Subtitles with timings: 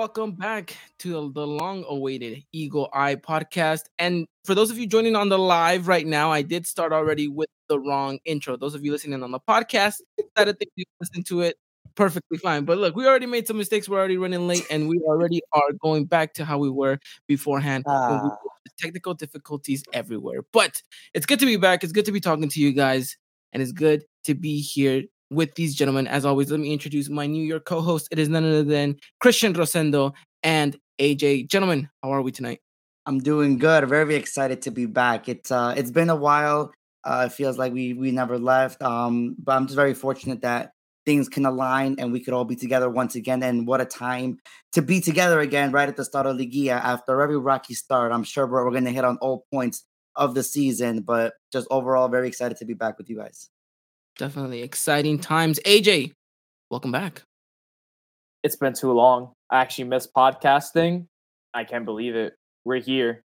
[0.00, 3.82] welcome back to the long awaited Eagle Eye podcast.
[3.98, 7.28] And for those of you joining on the live right now, I did start already
[7.28, 8.56] with the wrong intro.
[8.56, 9.96] Those of you listening on the podcast,
[10.36, 11.58] that I think you listen to it
[11.96, 12.64] perfectly fine.
[12.64, 13.90] But look, we already made some mistakes.
[13.90, 17.84] We're already running late, and we already are going back to how we were beforehand.
[17.86, 18.38] we- ah.
[18.78, 20.40] technical difficulties everywhere.
[20.50, 20.82] But
[21.12, 21.84] it's good to be back.
[21.84, 23.18] It's good to be talking to you guys,
[23.52, 26.06] and it's good to be here with these gentlemen.
[26.06, 28.08] As always, let me introduce my New York co-host.
[28.10, 30.12] It is none other than Christian Rosendo
[30.42, 31.48] and AJ.
[31.48, 32.60] Gentlemen, how are we tonight?
[33.06, 33.88] I'm doing good.
[33.88, 35.28] Very excited to be back.
[35.28, 36.72] It's uh it's been a while.
[37.04, 38.82] Uh it feels like we we never left.
[38.82, 40.72] Um but I'm just very fortunate that
[41.06, 44.38] things can align and we could all be together once again and what a time
[44.72, 48.12] to be together again right at the start of Liguilla after every rocky start.
[48.12, 51.66] I'm sure we're, we're going to hit on all points of the season, but just
[51.70, 53.48] overall very excited to be back with you guys.
[54.20, 55.58] Definitely exciting times.
[55.64, 56.12] AJ,
[56.70, 57.22] welcome back.
[58.42, 59.32] it's been too long.
[59.50, 61.06] I actually missed podcasting.
[61.54, 62.34] I can't believe it.
[62.66, 63.22] We're here.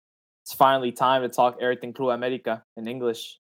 [0.44, 3.40] It's finally time to talk everything Club America in English.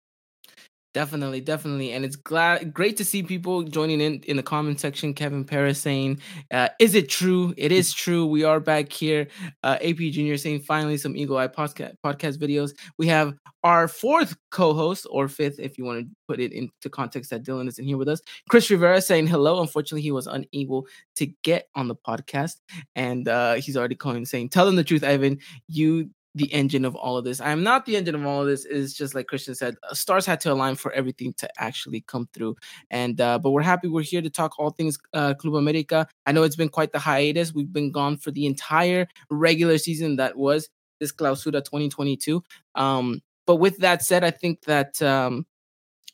[0.93, 5.13] Definitely, definitely, and it's glad great to see people joining in in the comment section.
[5.13, 6.19] Kevin Paris saying,
[6.51, 7.53] uh, "Is it true?
[7.55, 8.25] It is true.
[8.25, 9.29] We are back here."
[9.63, 13.33] Uh, AP Junior saying, "Finally, some Eagle Eye podcast podcast videos." We have
[13.63, 17.69] our fourth co-host or fifth, if you want to put it into context that Dylan
[17.69, 18.19] isn't here with us.
[18.49, 19.61] Chris Rivera saying hello.
[19.61, 22.57] Unfortunately, he was unable to get on the podcast,
[22.97, 25.39] and uh, he's already calling saying, "Tell them the truth, Ivan.
[25.69, 27.41] You the engine of all of this.
[27.41, 28.65] I am not the engine of all of this.
[28.65, 32.27] Is just like Christian said, uh, stars had to align for everything to actually come
[32.33, 32.55] through.
[32.89, 36.07] And uh, but we're happy we're here to talk all things uh, Club America.
[36.25, 37.53] I know it's been quite the hiatus.
[37.53, 42.43] We've been gone for the entire regular season that was this Clausura 2022.
[42.75, 45.45] Um, but with that said, I think that um,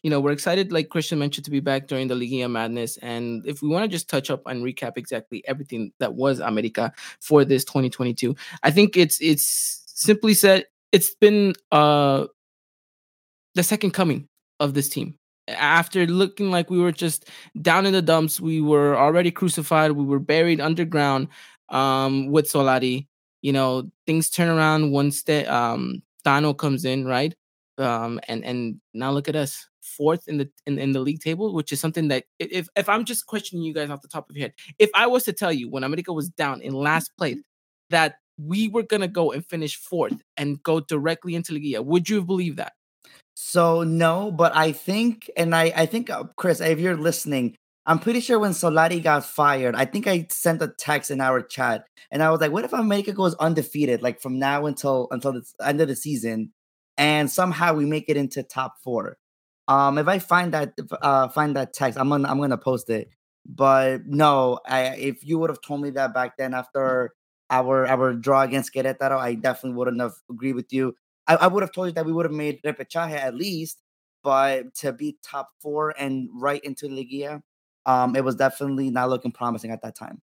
[0.03, 2.97] you know, we're excited, like Christian mentioned, to be back during the Liguilla Madness.
[2.97, 6.93] And if we want to just touch up and recap exactly everything that was America
[7.19, 12.27] for this 2022, I think it's it's simply said, it's been uh
[13.55, 14.27] the second coming
[14.59, 15.15] of this team.
[15.49, 17.29] After looking like we were just
[17.61, 21.27] down in the dumps, we were already crucified, we were buried underground
[21.69, 23.07] um with Solari.
[23.41, 27.33] You know, things turn around once the um Tano comes in, right?
[27.77, 31.53] Um and and now look at us fourth in the in, in the league table,
[31.53, 34.35] which is something that if if I'm just questioning you guys off the top of
[34.37, 37.39] your head, if I was to tell you when America was down in last place
[37.89, 42.23] that we were gonna go and finish fourth and go directly into Liga, would you
[42.23, 42.73] believe that?
[43.35, 47.55] So no, but I think, and I, I think, uh, Chris, if you're listening,
[47.85, 51.41] I'm pretty sure when Solari got fired, I think I sent a text in our
[51.41, 55.33] chat, and I was like, "What if America goes undefeated, like from now until until
[55.33, 56.51] the end of the season,
[56.97, 59.17] and somehow we make it into top four?
[59.67, 63.09] Um, if I find that uh find that text, I'm gonna I'm gonna post it.
[63.45, 67.13] But no, I if you would have told me that back then after
[67.49, 70.95] our our draw against Querétaro, I definitely wouldn't have agreed with you.
[71.27, 73.81] I, I would have told you that we would have made repechaje at least,
[74.23, 77.41] but to be top four and right into Liguilla,
[77.85, 80.21] um, it was definitely not looking promising at that time.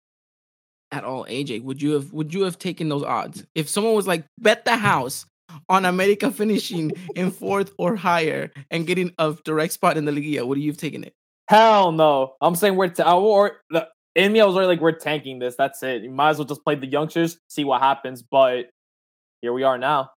[0.91, 4.07] At all, AJ, would you have would you have taken those odds if someone was
[4.07, 5.27] like bet the house
[5.69, 10.47] on America finishing in fourth or higher and getting a direct spot in the Liga?
[10.47, 11.15] Would you have taken it?
[11.49, 12.35] Hell no.
[12.41, 15.55] I'm saying we're ta- or the in me I was already like we're tanking this.
[15.57, 16.03] That's it.
[16.03, 18.23] You might as well just play the youngsters, see what happens.
[18.23, 18.67] But
[19.41, 20.11] here we are now.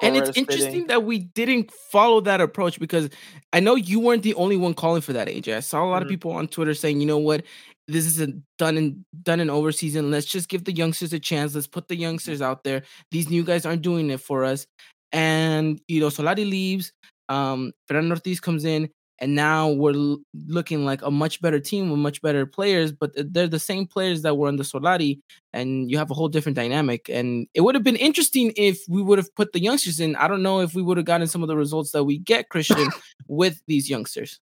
[0.00, 0.54] And it's it's fitting.
[0.54, 3.10] interesting that we didn't follow that approach because
[3.52, 5.56] I know you weren't the only one calling for that, AJ.
[5.56, 6.10] I saw a lot of Mhm.
[6.12, 7.42] people on Twitter saying, you know what,
[7.88, 8.28] this is a
[8.58, 10.10] done and done and over season.
[10.10, 11.54] Let's just give the youngsters a chance.
[11.54, 12.82] Let's put the youngsters out there.
[13.10, 14.66] These new guys aren't doing it for us.
[15.12, 16.92] And you know, Solari leaves,
[17.28, 18.88] um, Fernando Ortiz comes in,
[19.22, 23.12] and now we're l- looking like a much better team with much better players, but
[23.14, 25.20] they're the same players that were under Solari,
[25.52, 27.08] and you have a whole different dynamic.
[27.08, 30.16] And it would have been interesting if we would have put the youngsters in.
[30.16, 32.48] I don't know if we would have gotten some of the results that we get,
[32.48, 32.88] Christian,
[33.28, 34.40] with these youngsters.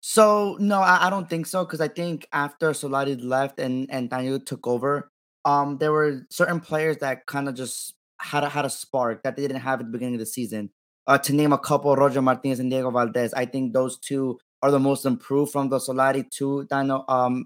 [0.00, 4.08] So no, I, I don't think so because I think after Solari left and and
[4.08, 5.10] Daniel took over,
[5.44, 9.36] um, there were certain players that kind of just had a, had a spark that
[9.36, 10.70] they didn't have at the beginning of the season.
[11.06, 13.32] Uh, to name a couple, Roger Martinez and Diego Valdez.
[13.34, 17.44] I think those two are the most improved from the Solari to Daniel um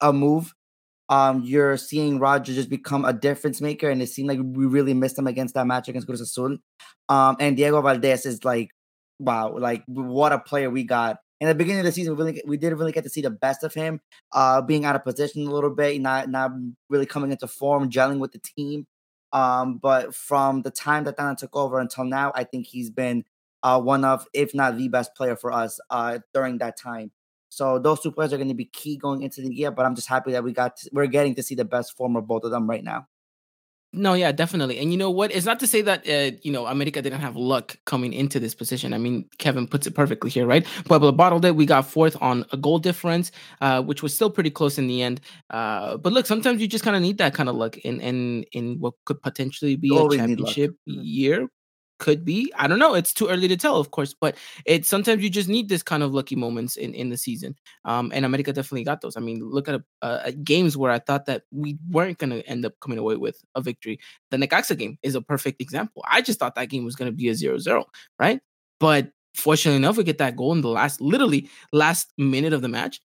[0.00, 0.52] a move.
[1.08, 4.94] Um, you're seeing Roger just become a difference maker, and it seemed like we really
[4.94, 6.58] missed him against that match against Cruz Azul.
[7.08, 8.70] Um, and Diego Valdez is like,
[9.18, 11.18] wow, like what a player we got.
[11.40, 13.30] In the beginning of the season, we really we didn't really get to see the
[13.30, 14.00] best of him,
[14.32, 16.52] uh, being out of position a little bit, not not
[16.88, 18.86] really coming into form, gelling with the team.
[19.32, 23.24] Um, but from the time that Dana took over until now, I think he's been
[23.62, 27.12] uh, one of, if not the best player for us uh, during that time.
[27.48, 29.70] So those two players are going to be key going into the year.
[29.70, 32.16] But I'm just happy that we got to, we're getting to see the best form
[32.16, 33.08] of both of them right now.
[33.92, 34.78] No, yeah, definitely.
[34.78, 35.32] And you know what?
[35.32, 38.54] It's not to say that uh, you know America didn't have luck coming into this
[38.54, 38.94] position.
[38.94, 40.64] I mean, Kevin puts it perfectly here, right?
[40.84, 41.56] Puebla bottled it.
[41.56, 45.02] We got fourth on a goal difference, uh, which was still pretty close in the
[45.02, 45.20] end.
[45.50, 48.44] Uh, but look, sometimes you just kind of need that kind of luck in in
[48.52, 51.48] in what could potentially be a championship year
[52.00, 52.52] could be.
[52.56, 52.94] I don't know.
[52.94, 54.36] It's too early to tell, of course, but
[54.66, 57.54] it's sometimes you just need this kind of lucky moments in, in the season.
[57.84, 59.16] Um, and America definitely got those.
[59.16, 62.64] I mean, look at, uh, games where I thought that we weren't going to end
[62.64, 64.00] up coming away with a victory.
[64.30, 66.02] The Necaxa game is a perfect example.
[66.10, 67.84] I just thought that game was going to be a 0 0,
[68.18, 68.40] right?
[68.80, 72.68] But fortunately enough, we get that goal in the last, literally last minute of the
[72.68, 73.00] match.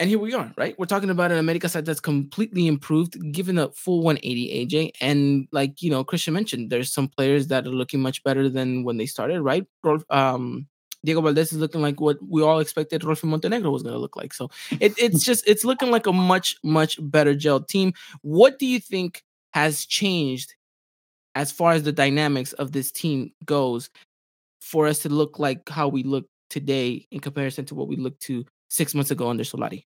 [0.00, 0.76] And here we are, right?
[0.76, 4.90] We're talking about an America side that's completely improved, given a full 180 AJ.
[5.00, 8.82] And like, you know, Christian mentioned, there's some players that are looking much better than
[8.82, 9.64] when they started, right?
[10.10, 10.66] Um,
[11.04, 14.16] Diego Valdez is looking like what we all expected Rolfi Montenegro was going to look
[14.16, 14.34] like.
[14.34, 14.50] So
[14.80, 17.92] it, it's just, it's looking like a much, much better gel team.
[18.22, 20.54] What do you think has changed
[21.36, 23.90] as far as the dynamics of this team goes
[24.60, 28.22] for us to look like how we look today in comparison to what we looked
[28.22, 28.44] to
[28.74, 29.84] six months ago under Solari?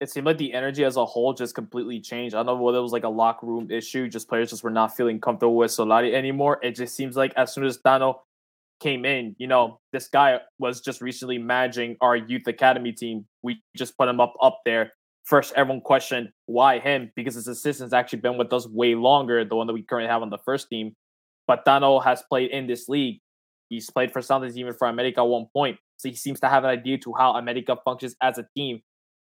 [0.00, 2.34] It seemed like the energy as a whole just completely changed.
[2.34, 4.70] I don't know whether it was like a locker room issue, just players just were
[4.70, 6.60] not feeling comfortable with Solari anymore.
[6.62, 8.20] It just seems like as soon as Tano
[8.80, 13.26] came in, you know, this guy was just recently managing our youth academy team.
[13.42, 14.92] We just put him up up there.
[15.24, 19.56] First, everyone questioned why him because his assistant's actually been with us way longer, the
[19.56, 20.94] one that we currently have on the first team.
[21.46, 23.20] But Tano has played in this league.
[23.68, 25.78] He's played for something even for America at one point.
[25.96, 28.80] So he seems to have an idea to how America functions as a team.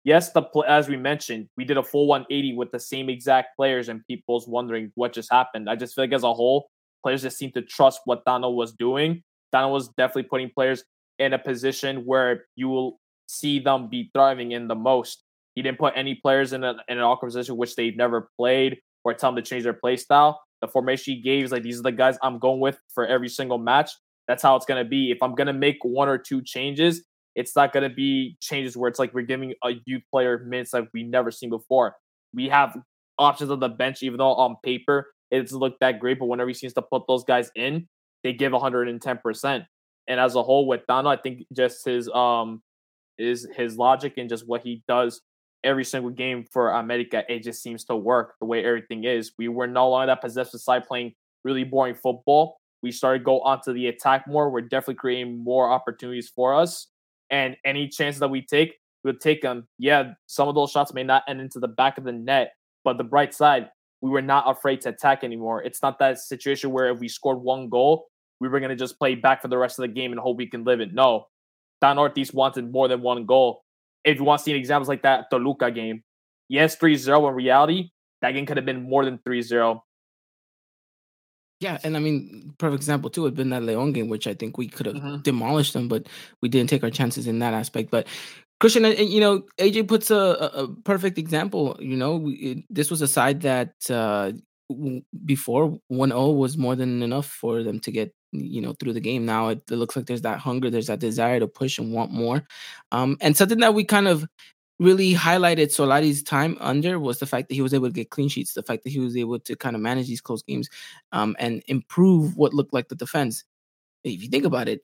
[0.03, 3.89] Yes, the as we mentioned, we did a full 180 with the same exact players,
[3.89, 5.69] and people's wondering what just happened.
[5.69, 6.69] I just feel like as a whole,
[7.03, 9.23] players just seem to trust what Donald was doing.
[9.51, 10.83] Donald was definitely putting players
[11.19, 15.23] in a position where you will see them be thriving in the most.
[15.55, 18.77] He didn't put any players in, a, in an awkward position which they've never played
[19.03, 20.39] or tell them to change their play style.
[20.61, 23.29] The formation he gave is like these are the guys I'm going with for every
[23.29, 23.91] single match.
[24.27, 25.11] That's how it's going to be.
[25.11, 27.03] If I'm going to make one or two changes,
[27.35, 30.73] it's not going to be changes where it's like we're giving a youth player minutes
[30.73, 31.95] like we never seen before.
[32.33, 32.77] We have
[33.17, 36.49] options on the bench, even though on paper it doesn't look that great, but whenever
[36.49, 37.87] he seems to put those guys in,
[38.23, 39.65] they give 110%.
[40.09, 42.61] And as a whole, with Dano, I think just his um
[43.17, 45.21] is his logic and just what he does
[45.63, 49.33] every single game for America, it just seems to work the way everything is.
[49.37, 51.13] We were no longer that possessive side playing
[51.43, 54.49] really boring football we started go onto the attack more.
[54.49, 56.87] We're definitely creating more opportunities for us.
[57.29, 59.67] And any chances that we take, we'll take them.
[59.77, 62.53] Yeah, some of those shots may not end into the back of the net,
[62.83, 63.69] but the bright side,
[64.01, 65.63] we were not afraid to attack anymore.
[65.63, 68.07] It's not that situation where if we scored one goal,
[68.39, 70.37] we were going to just play back for the rest of the game and hope
[70.37, 70.93] we can live it.
[70.93, 71.25] No,
[71.81, 73.63] Don Ortiz wanted more than one goal.
[74.03, 76.03] If you want to see examples like that Toluca game,
[76.47, 77.89] yes, 3 0 in reality,
[78.21, 79.83] that game could have been more than 3 0.
[81.59, 84.33] Yeah, and I mean, perfect example too would have been that Leon game, which I
[84.35, 85.23] think we could have Mhm.
[85.23, 86.07] demolished them, but
[86.41, 87.89] we didn't take our chances in that aspect.
[87.89, 88.07] But
[88.59, 91.75] Christian, you know, AJ puts a, a, perfect example.
[91.79, 94.33] You know, it, this was a side that uh,
[94.69, 98.99] w- before 1-0 was more than enough for them to get you know through the
[98.99, 99.25] game.
[99.25, 102.11] Now it, it looks like there's that hunger, there's that desire to push and want
[102.11, 102.43] more,
[102.91, 104.27] um, and something that we kind of
[104.79, 108.29] really highlighted Solari's time under was the fact that he was able to get clean
[108.29, 110.69] sheets, the fact that he was able to kind of manage these close games
[111.11, 113.43] um, and improve what looked like the defense.
[114.03, 114.81] If you think about it,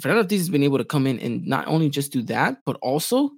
[0.00, 2.76] Fernando Ortiz has been able to come in and not only just do that, but
[2.82, 3.30] also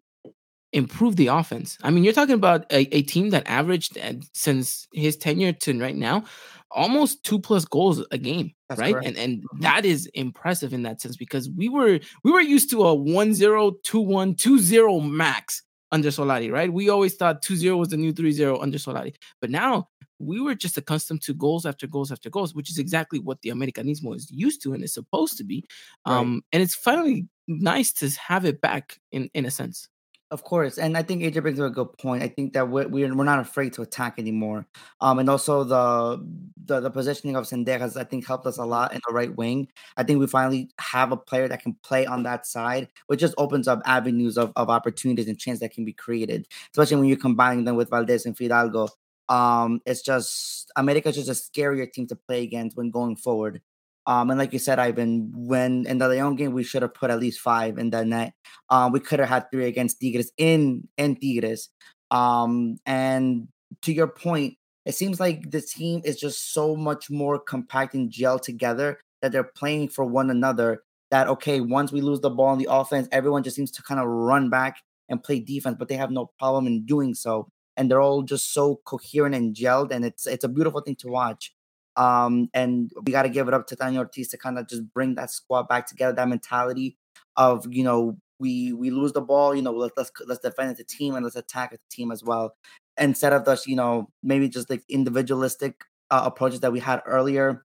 [0.73, 1.79] improve the offense.
[1.83, 3.99] I mean, you're talking about a, a team that averaged
[4.33, 6.25] since his tenure to right now
[6.71, 8.95] almost two plus goals a game, That's right?
[8.95, 9.09] Correct.
[9.09, 9.61] And and mm-hmm.
[9.63, 13.75] that is impressive in that sense because we were we were used to a 1-0,
[13.87, 15.63] 2-1, 2-0 max
[15.93, 16.73] under Solari, right?
[16.73, 19.15] We always thought 2-0 was the new 3-0 under Solari.
[19.41, 23.19] But now we were just accustomed to goals after goals after goals, which is exactly
[23.19, 25.65] what the Americanismo is used to and is supposed to be.
[26.07, 26.17] Right.
[26.17, 29.89] Um, and it's finally nice to have it back in in a sense.
[30.33, 32.23] Of course, and I think AJ brings up a good point.
[32.23, 34.65] I think that we're we're, not afraid to attack anymore.
[35.01, 36.25] Um, and also the,
[36.67, 39.67] the the positioning of Zendejas, I think, helped us a lot in the right wing.
[39.97, 43.35] I think we finally have a player that can play on that side, which just
[43.39, 47.17] opens up avenues of, of opportunities and chance that can be created, especially when you're
[47.17, 48.87] combining them with Valdez and Fidalgo.
[49.29, 53.63] Um, it's just America's just a scarier team to play against when going forward.
[54.07, 57.11] Um, and like you said, Ivan, when in the Leon game, we should have put
[57.11, 58.33] at least five in the net.
[58.69, 61.69] Um, we could have had three against Tigres in in Tigres.
[62.11, 63.49] Um, and
[63.83, 64.55] to your point,
[64.87, 69.33] it seems like the team is just so much more compact and gel together that
[69.33, 70.83] they're playing for one another.
[71.11, 74.01] That okay, once we lose the ball in the offense, everyone just seems to kind
[74.01, 74.77] of run back
[75.09, 77.49] and play defense, but they have no problem in doing so.
[77.77, 81.09] And they're all just so coherent and gelled, and it's it's a beautiful thing to
[81.09, 81.53] watch.
[81.97, 84.83] Um, and we got to give it up to Daniel Ortiz to kind of just
[84.95, 86.97] bring that squad back together, that mentality
[87.37, 90.85] of, you know, we we lose the ball, you know, let's let's, let's defend the
[90.85, 92.55] team and let's attack the team as well.
[92.97, 97.65] Instead of just, you know, maybe just like individualistic uh, approaches that we had earlier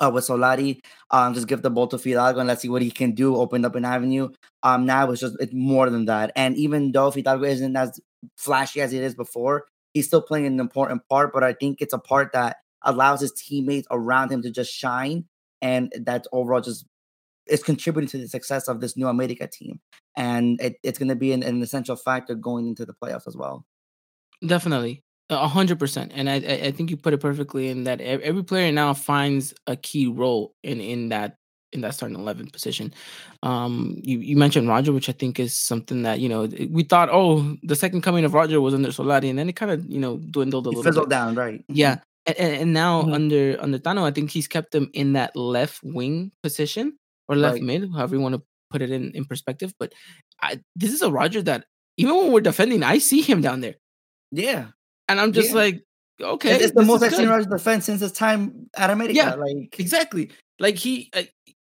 [0.00, 0.80] uh, with Solari.
[1.10, 3.36] Um, just give the ball to Fidalgo and let's see what he can do.
[3.36, 4.28] Open up an avenue.
[4.62, 6.32] Um, now it's just it's more than that.
[6.36, 8.00] And even though Fidalgo isn't as
[8.36, 11.32] flashy as it is before, he's still playing an important part.
[11.32, 15.24] But I think it's a part that allows his teammates around him to just shine,
[15.62, 16.86] and that's overall just
[17.46, 19.80] is contributing to the success of this new America team,
[20.16, 23.36] and it, it's going to be an, an, essential factor going into the playoffs as
[23.36, 23.64] well.
[24.46, 28.44] Definitely, a hundred percent, and I I think you put it perfectly in that every
[28.44, 31.38] player now finds a key role in in that
[31.72, 32.94] in that starting 11 position.
[33.42, 37.10] Um, you, you mentioned Roger, which I think is something that, you know, we thought,
[37.12, 39.98] oh, the second coming of Roger was under Solari, and then it kind of, you
[39.98, 41.14] know, dwindled a he little fizzled bit.
[41.14, 41.64] down, right?
[41.68, 41.98] Yeah.
[42.36, 43.14] And, and now Mhm.
[43.14, 46.96] under under Tano, I think he's kept them in that left wing position
[47.28, 47.62] or left Right.
[47.62, 49.72] mid, however you want to put it in, in perspective.
[49.78, 49.92] But
[50.42, 51.64] I, this is a Roger that
[51.96, 53.76] even when we're defending, I see him down there,
[54.30, 54.68] Yeah.
[55.08, 55.54] and I'm just Yeah.
[55.56, 55.82] like,
[56.20, 57.28] okay, It's, it's the most I've seen.
[57.28, 59.14] Roger defense since his time at America.
[59.14, 60.30] Yeah, Like, exactly.
[60.60, 61.22] Like he, uh,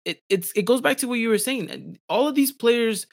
[0.04, 1.98] it it's it goes back to what you were saying.
[2.08, 3.06] All of these players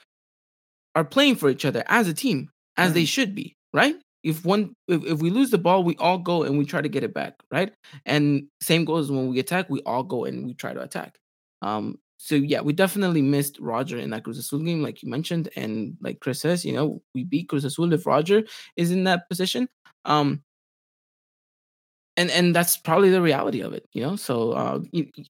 [0.96, 3.96] are playing for each other as a team, as they should be, right?
[4.24, 6.90] If one, if, if we lose the ball, we all go and we try to
[6.90, 7.72] get it back, right?
[8.06, 11.18] And same goes when we attack, we all go and we try to attack.
[11.62, 15.50] Um, so yeah, we definitely missed Roger in that Cruz Azul game, like you mentioned,
[15.56, 18.44] and like Chris says, you know, we beat Cruz Azul if Roger
[18.76, 19.70] is in that position.
[20.04, 20.44] Um,
[22.20, 24.18] and and that's probably the reality of it, you know.
[24.18, 24.80] So uh,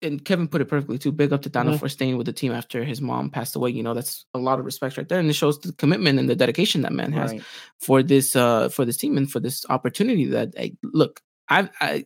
[0.02, 1.12] and Kevin put it perfectly too.
[1.12, 1.80] Big up to Dano Mhm.
[1.80, 3.70] for staying with the team after his mom passed away.
[3.70, 6.28] You know, that's a lot of respect right there, and it shows the commitment and
[6.28, 7.44] the dedication that man has right.
[7.80, 10.26] for this uh for this team and for this opportunity.
[10.26, 12.06] That I, look, I I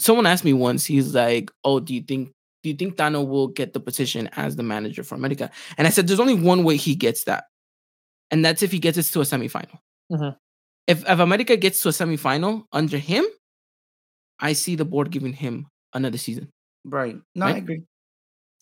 [0.00, 0.86] someone asked me once.
[0.86, 2.32] He's like, "Oh, do you think?"
[2.64, 5.48] Do you think Dano will get the position as the manager for America?
[5.78, 7.44] And I said, there's only one way he gets that,
[8.32, 9.78] and that's if he gets us to a semifinal.
[10.10, 10.36] Mhm.
[10.88, 13.24] If if America gets to a semifinal under him,
[14.40, 16.48] I see the board giving him another season.
[16.84, 17.16] Right.
[17.34, 17.82] No, I agree.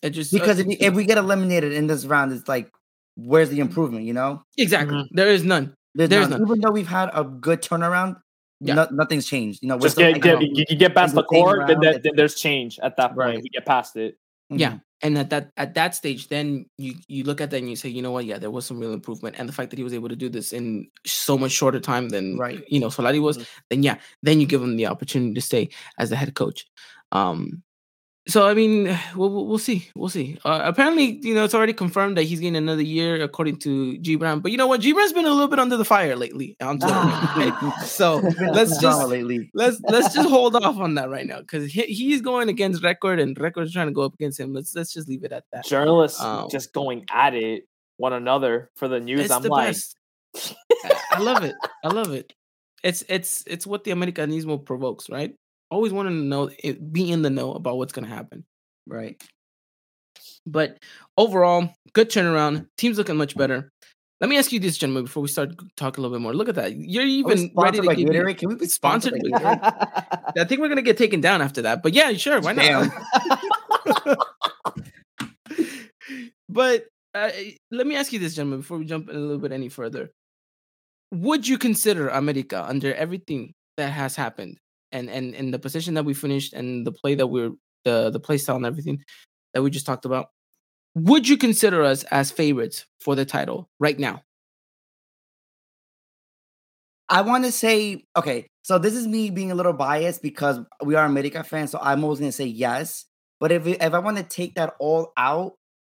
[0.03, 2.71] It just uh, Because if, we- if we get eliminated in this round, it's like,
[3.17, 4.43] where's the improvement, you know?
[4.59, 5.09] exactly Mhm.
[5.13, 5.75] there is none.
[5.95, 6.41] There's, There's none.
[6.43, 6.49] none.
[6.49, 8.17] Even though we've had a good turnaround,
[8.61, 8.75] Yeah.
[8.75, 9.63] no, nothing's changed.
[9.63, 10.59] You know, we're Just still get, hanging get out.
[10.59, 13.19] you, you get past the the core, then, round, then, there's change at that point.
[13.19, 13.43] Right.
[13.43, 14.17] We get past it.
[14.51, 14.83] Yeah, Mhm.
[15.03, 17.89] And at that at that stage, then you you look at that and you say,
[17.89, 18.25] you know what?
[18.25, 20.29] Yeah, there was some real improvement, and the fact that he was able to do
[20.29, 22.63] this in so much shorter time than Right.
[22.69, 23.47] you know Solari was, Mhm.
[23.71, 26.67] then yeah, then you give him the opportunity to stay as the head coach.
[27.13, 27.63] Um,
[28.29, 30.39] so I mean, we'll we'll we'll see, we'll see.
[30.45, 34.43] Uh, apparently, you know, it's already confirmed that he's getting another year according to Gibran.
[34.43, 34.81] But you know what?
[34.81, 36.95] Gibran's been a little bit under the fire lately on Twitter.
[36.95, 37.73] right?
[37.85, 38.17] So
[38.53, 39.51] let's just lately.
[39.55, 43.21] let's let's just hold off on that right now because he, he's going against record
[43.21, 44.53] and record's trying to go up against him.
[44.53, 45.65] Let's let's just leave it at that.
[45.65, 49.31] Journalists Um, just going at it one another for the news.
[49.31, 49.97] I'm the like, best.
[50.35, 50.57] I-
[51.17, 51.55] I love it.
[51.83, 52.35] I love it.
[52.83, 55.35] It's it's it's what the Americanismo provokes, right?
[55.71, 58.45] Always wanting to know, it, be in the know about what's going to happen.
[58.87, 59.21] Right.
[60.47, 60.79] But
[61.17, 62.67] overall, good turnaround.
[62.79, 63.73] Team's looking much better.
[64.21, 66.33] Let me ask you this, gentlemen, before we start talking a little bit more.
[66.33, 66.75] Look at that.
[66.75, 68.39] You're even ready to give Gatorade?
[68.39, 70.39] Can we be sponsored, Sponsored by by Gatorade?
[70.39, 71.83] I think we're gonna get taken down after that.
[71.83, 72.91] But yeah, sure, why not?
[76.49, 77.31] but uh,
[77.71, 80.11] let me ask you this, gentlemen, before we jump in a little bit any further.
[81.13, 84.57] Would you consider America under everything that has happened
[84.97, 87.53] and and and the position that we finished and the play that we're
[87.85, 89.05] the the play style and everything
[89.55, 90.29] that we just talked about?
[90.95, 94.23] Would you consider us as favorites for the title right now?
[97.09, 100.97] I want to say, okay, so this is me being a little biased because we
[100.97, 103.07] are America fans, so I'm always going to say yes.
[103.39, 105.53] But if if I want to take that all out,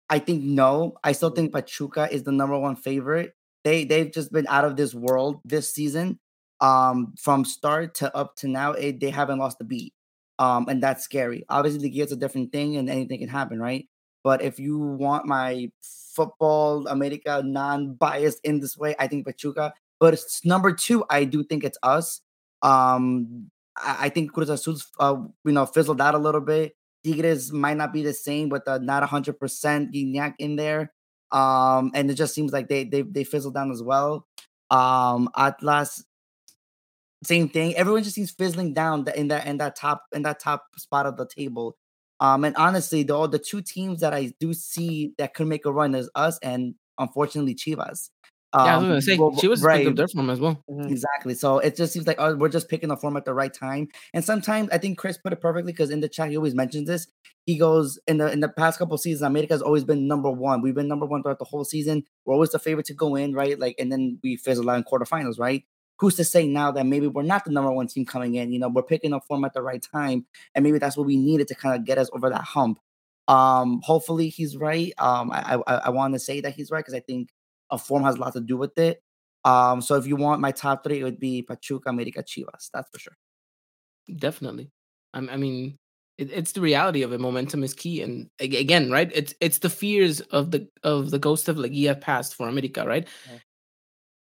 [0.08, 0.94] I think no.
[1.04, 3.34] I still think Pachuca is the number one favorite.
[3.64, 6.18] they they've just been out of this world this season.
[6.62, 9.92] Um, from start to up to now, it, they haven't lost a beat.
[10.38, 11.44] Um, and that's scary.
[11.50, 13.86] Obviously, the gear's a different thing, and anything can happen, right?
[14.24, 19.74] But if you want my football America non-biased in this way, I think Pachuca.
[20.00, 22.20] But it's number two, I do think it's us.
[22.62, 26.74] Um, I, I think Cruz Azul's uh, you know fizzled out a little bit.
[27.04, 30.92] Tigres might not be the same with the not hundred percent Gignac in there.
[31.32, 34.26] Um, and it just seems like they they they fizzled down as well.
[34.70, 36.04] Um, Atlas,
[37.24, 37.74] same thing.
[37.76, 41.16] Everyone just seems fizzling down in that in that top in that top spot of
[41.16, 41.76] the table.
[42.20, 45.72] Um, and honestly, the the two teams that I do see that could make a
[45.72, 48.10] run is us and unfortunately Chivas.
[48.54, 49.78] Um, yeah, I was Um, gonna say well, she was right.
[49.78, 50.62] picked up their form as well.
[50.68, 51.34] Exactly.
[51.34, 53.88] So it just seems like oh, we're just picking a form at the right time.
[54.12, 56.86] And sometimes I think Chris put it perfectly because in the chat he always mentions
[56.86, 57.06] this.
[57.46, 60.60] He goes in the in the past couple seasons, America has always been number one.
[60.62, 62.04] We've been number one throughout the whole season.
[62.26, 63.58] We're always the favorite to go in, right?
[63.58, 65.64] Like, and then we fizzle out in quarterfinals, right?
[66.02, 68.50] Who's to say now that maybe we're not the number one team coming in?
[68.50, 71.16] You know, we're picking up form at the right time, and maybe that's what we
[71.16, 72.80] needed to kind of get us over that hump.
[73.28, 74.92] Um, hopefully he's right.
[74.98, 77.28] Um, I I, I want to say that he's right because I think
[77.70, 79.00] a form has a lot to do with it.
[79.44, 82.68] Um, so if you want my top three, it would be Pachuca, America, Chivas.
[82.74, 83.16] That's for sure.
[84.16, 84.72] Definitely.
[85.14, 85.78] I, I mean,
[86.18, 87.20] it, it's the reality of it.
[87.20, 89.10] Momentum is key, and again, right?
[89.14, 93.06] It's it's the fears of the of the ghost of Liguilla past for America, right?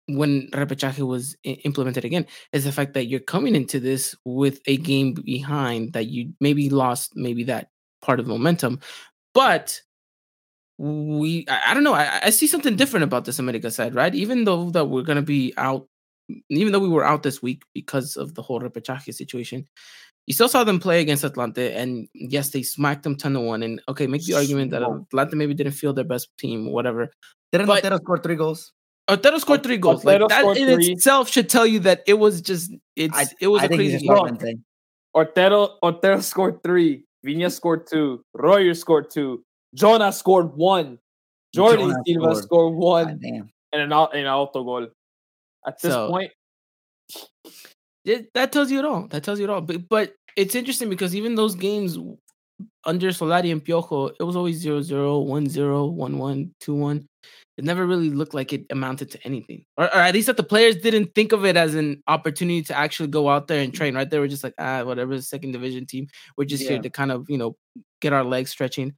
[0.10, 4.78] When repechaje was implemented again, is the fact that you're coming into this with a
[4.78, 7.70] game behind that you maybe lost, maybe that
[8.02, 8.80] part of momentum,
[9.34, 9.82] but
[10.78, 11.94] we I, I don't know.
[11.94, 14.16] I, I see something different about this America side, right?
[14.16, 15.88] Even though that we're gonna be out,
[16.50, 19.68] even though we were out this week because of the whole repechaje situation,
[20.26, 23.62] you still saw them play against Atlante, and yes, they smacked them ten to one.
[23.64, 24.82] And okay, make the argument that.
[24.82, 27.12] Atlante maybe didn't feel their best team, whatever.
[27.52, 28.72] Didn't But- score three goals?
[29.10, 30.06] Otero scored three goals.
[30.06, 30.92] Like that in three.
[30.92, 33.80] itself should tell you that it was just it's I, it was I a think
[33.80, 34.18] crazy he's game.
[34.18, 34.64] one thing.
[35.16, 37.04] Otero Otero scored three.
[37.26, 38.24] Viñas scored two.
[38.34, 39.44] Royer scored two.
[39.76, 41.00] Jonah scored one.
[41.56, 42.44] Jordi Jonah Silva scored.
[42.44, 44.88] scored one God and an au- an auto goal.
[45.66, 46.32] At this So- point,
[48.06, 49.08] It, that tells you it all.
[49.08, 49.62] That tells you it all.
[49.62, 51.98] But, but it's interesting because even those games
[52.86, 57.06] under Solari and Piojo, it was always 0 0, 1 0, 1 1, 2 1.
[57.58, 59.66] It never really looked like it amounted to anything.
[59.78, 62.78] Or, or at least that the players didn't think of it as an opportunity to
[62.78, 64.10] actually go out there and train, right?
[64.10, 66.08] They were just like, ah, whatever, second division team.
[66.38, 66.70] We're just Yeah.
[66.72, 67.58] here to kind of, you know,
[68.02, 68.94] get our legs stretching.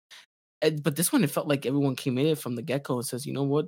[0.62, 3.26] But this one, it felt like everyone came in from the get go and says,
[3.26, 3.66] you know what?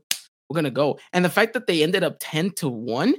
[0.48, 1.00] We're going to go.
[1.12, 3.16] And the fact that they ended up 10 to 1,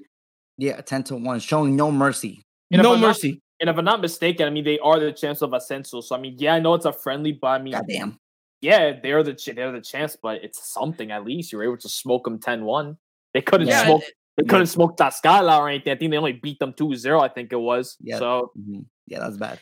[0.59, 2.45] Yeah, ten to one, showing no mercy.
[2.71, 3.41] And if no I'm not- mercy.
[3.61, 6.03] And if I'm not mistaken, I mean they are the chance of Ascenso.
[6.03, 8.19] So I mean, yeah, I know it's a friendly, but I mean, God damn.
[8.61, 11.53] yeah, they're the ch- they're the chance, but it's something at least.
[11.53, 12.97] You were able to smoke them 10-1.
[13.33, 14.03] They couldn't Yeah, smoke.
[14.03, 15.93] and- They couldn't smoke Tlaxcala or anything.
[15.93, 17.97] I think they only beat them 2-0, I think it was.
[18.01, 18.19] Yeah.
[18.19, 18.85] So Mhm.
[19.07, 19.61] Yeah, that's bad.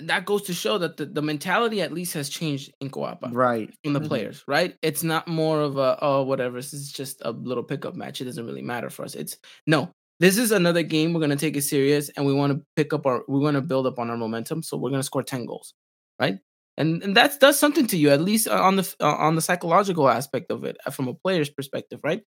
[0.00, 3.68] that goes to show that the, the mentality at least has changed in Coapa Right.
[3.82, 4.06] from the Mhm.
[4.08, 4.76] players, right?
[4.80, 8.20] It's not more of a oh whatever, this is just a little pickup match.
[8.20, 9.14] It doesn't really matter for us.
[9.16, 11.12] It's no, this is another game.
[11.12, 13.60] We're gonna take it serious and we want to pick up our we want to
[13.60, 14.62] build up on our momentum.
[14.62, 15.74] So we're gonna score 10 goals,
[16.20, 16.38] right?
[16.76, 20.08] And and that's does something to you, at least on the uh, on the psychological
[20.08, 22.22] aspect of it, uh, from a player's perspective, right?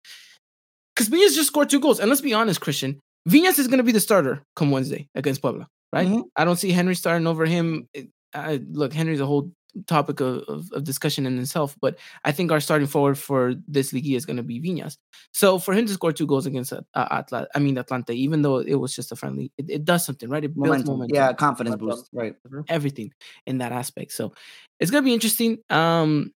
[0.96, 3.00] Because Viñas just scored two goals, and let's be honest, Christian,
[3.30, 6.08] Viñas is going to be the starter come Wednesday against Puebla, right?
[6.08, 6.24] Mhm.
[6.36, 7.88] I don't see Henry starting over him.
[8.34, 9.52] I, look, Henry's a whole
[9.88, 13.94] topic of, of, of discussion in itself, but I think our starting forward for this
[13.94, 14.98] league is going to be Viñas.
[15.32, 18.58] So for him to score two goals against uh, Atla, I mean Atlante, even though
[18.58, 20.44] it was just a friendly, it, it does something, right?
[20.44, 20.94] It builds Momentum.
[20.94, 22.00] momentum, Yeah, confidence Momentum.
[22.00, 22.10] boost.
[22.14, 22.36] Right.
[22.70, 23.14] everything
[23.46, 24.12] in that aspect.
[24.12, 24.34] So
[24.80, 25.60] it's gonna be interesting.
[25.70, 26.34] Um,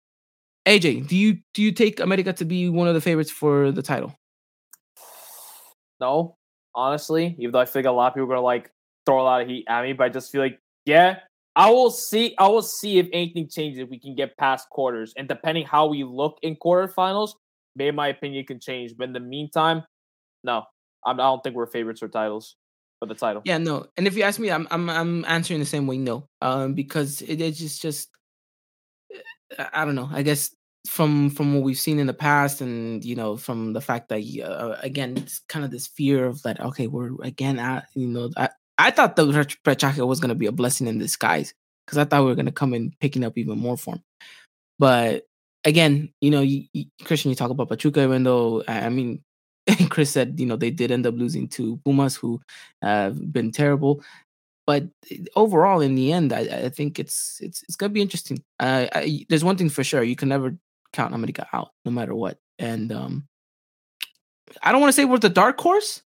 [0.67, 3.81] AJ, do you do you take America to be one of the favorites for the
[3.81, 4.15] title?
[5.99, 6.35] no,
[6.75, 8.71] honestly, even though I feel like a lot of people are gonna like
[9.05, 11.19] throw a lot of heat at me, but I just feel like, yeah,
[11.55, 12.35] I will see.
[12.39, 15.87] I will see if anything changes if we can get past quarters, and depending how
[15.87, 17.31] we look in quarterfinals,
[17.75, 18.95] maybe my opinion can change.
[18.97, 19.83] But in the meantime,
[20.43, 20.63] no,
[21.05, 22.55] I don't think we're favorites or titles
[22.99, 23.41] for the title.
[23.45, 23.85] Yeah, no.
[23.97, 26.27] And if you ask me, I'm I'm I'm answering the same way, no.
[26.41, 28.09] Um, because it is just just
[29.73, 30.09] I don't know.
[30.11, 30.55] I guess
[30.87, 34.23] from from what we've seen in the past, and you know, from the fact that
[34.43, 36.59] uh, again, it's kind of this fear of that.
[36.59, 40.51] Okay, we're again at you know, I I thought the repechaje was gonna be a
[40.51, 41.53] blessing in disguise
[41.85, 44.01] because I thought we were gonna come in picking up even more form,
[44.79, 45.25] but
[45.63, 49.23] again, you know, you, you, Christian, you talk about Pachuca, even though I mean,
[49.89, 52.41] Chris said you know they did end up losing to Pumas, who
[52.81, 54.03] have been terrible.
[54.65, 58.43] But eh, overall, in the end, I, I think it's it's it's gonna be interesting.
[58.59, 60.55] Uh, I, there's one thing for sure: you can never
[60.93, 62.37] count America out, no matter what.
[62.59, 63.27] And um,
[64.61, 66.03] I don't want to say we're the dark horse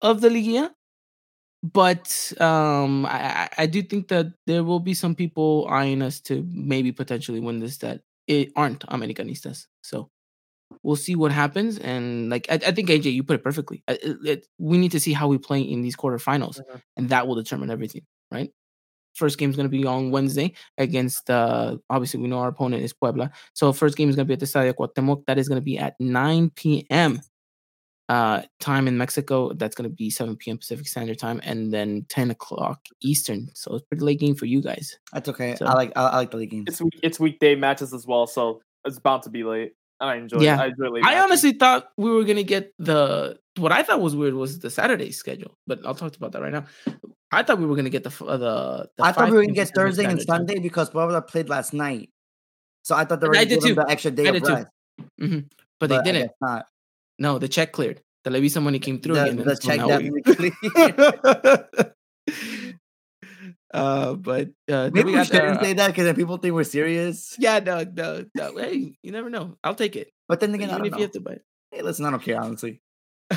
[0.00, 0.72] of the Liga,
[1.62, 6.46] but um, I, I do think that there will be some people eyeing us to
[6.50, 9.66] maybe potentially win this that it aren't Americanistas.
[9.82, 10.10] So
[10.82, 11.78] we'll see what happens.
[11.78, 13.82] And like I, I think AJ, you put it perfectly.
[13.86, 16.78] It, it, we need to see how we play in these quarterfinals, mm-hmm.
[16.96, 18.50] and that will determine everything, right?
[19.14, 21.28] First game is going to be on Wednesday against.
[21.30, 24.34] Uh, obviously, we know our opponent is Puebla, so first game is going to be
[24.34, 25.26] at the Estadio Cuauhtemoc.
[25.26, 27.20] That is going to be at 9 p.m.
[28.08, 29.52] Uh, time in Mexico.
[29.54, 30.58] That's going to be 7 p.m.
[30.58, 33.48] Pacific Standard Time, and then 10 o'clock Eastern.
[33.54, 34.98] So it's pretty late game for you guys.
[35.12, 35.54] That's okay.
[35.56, 36.66] So, I like I, I like the late games.
[36.68, 39.74] It's it's weekday matches as well, so it's bound to be late.
[40.00, 40.40] I enjoy.
[40.40, 43.38] Yeah, I, enjoy I honestly thought we were gonna get the.
[43.56, 46.52] What I thought was weird was the Saturday schedule, but I'll talk about that right
[46.52, 46.64] now.
[47.30, 48.88] I thought we were gonna get the uh, the.
[48.96, 52.10] the I thought we were gonna get Thursday and Sunday because Puebla played last night,
[52.82, 54.66] so I thought they were gonna give them the extra day of rest.
[55.20, 55.38] Mm-hmm.
[55.78, 56.32] But, but, they didn't.
[57.22, 58.02] No, the check cleared.
[58.24, 59.36] The Televisa money came through the, again.
[59.36, 60.22] The check definitely
[61.72, 61.94] cleared.
[63.74, 66.62] Uh, but uh, maybe we, we shouldn't uh, say that because then people think we're
[66.62, 67.34] serious.
[67.38, 68.58] Yeah, no, no, no.
[68.58, 69.56] Hey, you never know.
[69.64, 70.12] I'll take it.
[70.28, 70.98] But then again, Even if know.
[70.98, 71.42] you have to buy it.
[71.70, 72.82] Hey, listen, I don't care honestly.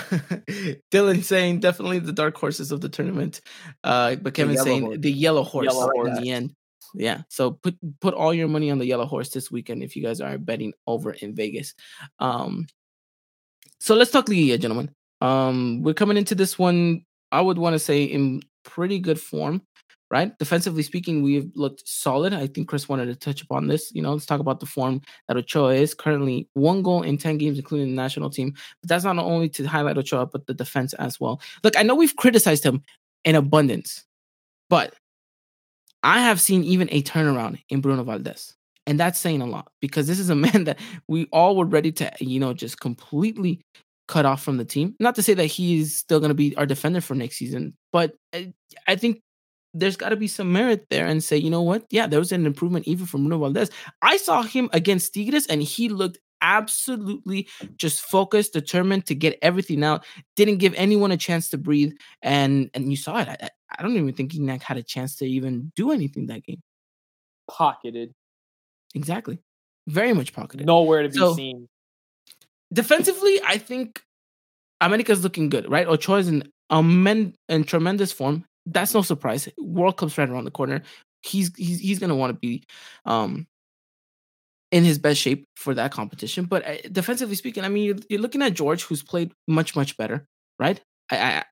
[0.91, 3.39] Dylan saying definitely the dark horses of the tournament.
[3.81, 4.97] Uh, but Kevin saying horse.
[4.99, 6.53] the yellow horse yellow in the end.
[6.93, 7.21] Yeah.
[7.29, 10.19] So put put all your money on the yellow horse this weekend if you guys
[10.19, 11.73] are betting over in Vegas.
[12.19, 12.67] Um
[13.79, 14.91] so let's talk Liga, gentlemen.
[15.21, 19.61] Um we're coming into this one, I would want to say in pretty good form
[20.11, 20.37] right?
[20.37, 22.33] Defensively speaking, we've looked solid.
[22.33, 23.91] I think Chris wanted to touch upon this.
[23.93, 27.37] You know, let's talk about the form that Ochoa is currently one goal in 10
[27.37, 28.53] games, including the national team.
[28.81, 31.41] But that's not only to highlight Ochoa, but the defense as well.
[31.63, 32.83] Look, I know we've criticized him
[33.23, 34.05] in abundance,
[34.69, 34.93] but
[36.03, 38.53] I have seen even a turnaround in Bruno Valdez.
[38.87, 41.91] And that's saying a lot because this is a man that we all were ready
[41.93, 43.61] to, you know, just completely
[44.07, 44.95] cut off from the team.
[44.99, 48.13] Not to say that he's still going to be our defender for next season, but
[48.87, 49.21] I think
[49.73, 51.85] there's got to be some merit there and say, you know what?
[51.89, 53.71] Yeah, there was an improvement even from Bruno Valdez.
[54.01, 59.83] I saw him against Tigres and he looked absolutely just focused, determined to get everything
[59.83, 60.05] out.
[60.35, 63.27] Didn't give anyone a chance to breathe, and and you saw it.
[63.27, 66.61] I, I don't even think he had a chance to even do anything that game.
[67.49, 68.13] Pocketed.
[68.95, 69.39] Exactly.
[69.87, 70.65] Very much pocketed.
[70.65, 71.67] Nowhere to be so, seen.
[72.73, 74.01] Defensively, I think
[74.81, 75.87] America's looking good, right?
[75.87, 79.47] Ochoa is in amen in tremendous form that's no surprise.
[79.57, 80.81] World Cup's right around the corner.
[81.23, 82.63] He's he's he's gonna want to be
[83.05, 83.47] um
[84.71, 86.45] in his best shape for that competition.
[86.45, 89.95] But uh, defensively speaking, I mean, you're, you're, looking at George, who's played much much
[89.97, 90.27] better,
[90.59, 90.81] right?
[91.11, 91.43] I, I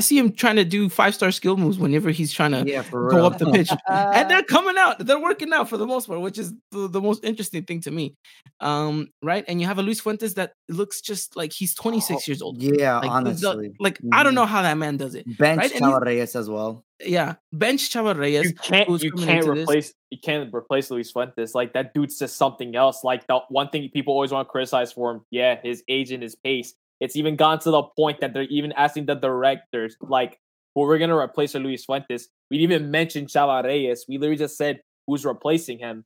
[0.00, 3.26] see him trying to do five star skill moves whenever he's trying to yeah, go
[3.26, 4.98] up the pitch, and they're coming out.
[4.98, 7.90] They're working out for the most part, which is the, the, most interesting thing to
[7.90, 8.16] me.
[8.60, 9.44] Um, right?
[9.48, 12.62] And you have a Luis Fuentes that looks just like he's 26 oh, years old.
[12.62, 14.10] Yeah, like, honestly, the, like mm-hmm.
[14.12, 15.26] I don't know how that man does it.
[15.38, 15.72] Bench right?
[15.72, 16.84] Chava Reyes as well.
[17.04, 18.44] Yeah, bench Chava Reyes.
[18.44, 19.94] You can't, you can't replace, this.
[20.10, 21.54] you can't replace Luis Fuentes.
[21.54, 23.02] Like that dude's just something else.
[23.02, 26.22] Like the one thing people always want to criticize for him, yeah, his age and
[26.22, 30.38] his pace it's even gone to the point that they're even asking the directors, like,
[30.74, 32.28] who we're gonna replace Luis Fuentes.
[32.48, 34.04] We didn't even mention Chava Reyes.
[34.08, 36.04] We literally just said who's replacing him.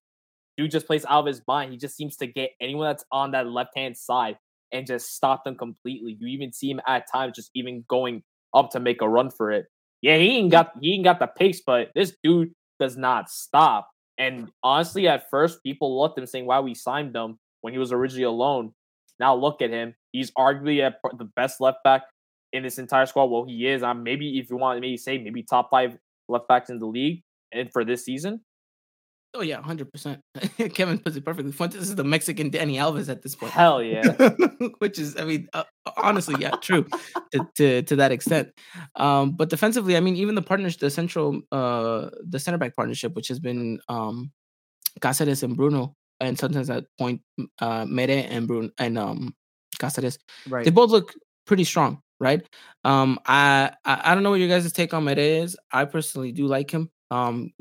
[0.57, 1.73] Dude just plays out of his mind.
[1.73, 4.39] He just seems to get anyone that's on that left hand side
[4.73, 6.17] and just stop them completely.
[6.19, 8.23] You even see him at times just even going
[8.55, 9.67] up to make a run for it.
[10.01, 13.91] Yeah, he ain't got he ain't got the pace, but this dude does not stop.
[14.17, 17.93] And honestly, at first, people looked him saying, "Why we signed him when he was
[17.93, 18.73] originally alone."
[19.21, 19.95] Now look at him.
[20.17, 22.03] He's arguably a, the best left back
[22.53, 23.27] in this entire squad.
[23.27, 23.83] Well, he is.
[23.83, 25.97] I'm maybe if you want to maybe say maybe top five
[26.29, 28.41] left backs in the league and for this season.
[29.35, 30.23] Oh yeah, hundred percent.
[30.75, 31.53] Kevin puts it perfectly.
[31.53, 33.53] Fuentes is the Mexican Dani Alves at this point.
[33.53, 34.17] Hell yeah.
[34.79, 35.65] Which is, I mean, uh,
[35.99, 36.87] honestly, yeah, true
[37.33, 38.49] to, to to that extent.
[38.95, 43.15] Um, but defensively, I mean, even the partners, the central, uh, the center back partnership,
[43.15, 44.33] which has been um,
[45.01, 47.21] Cáceres and Bruno, and sometimes at point
[47.61, 49.35] uh Mere and Bruno and um
[49.79, 50.19] Cáceres.
[50.49, 50.65] Right.
[50.65, 51.15] They both look
[51.47, 52.43] pretty strong, right?
[52.85, 55.57] Um I, I I don't know what your guys' take on Mere is.
[55.73, 56.91] I personally do like him.
[57.11, 57.53] Um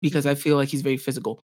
[0.00, 1.42] because I feel like he's very physical.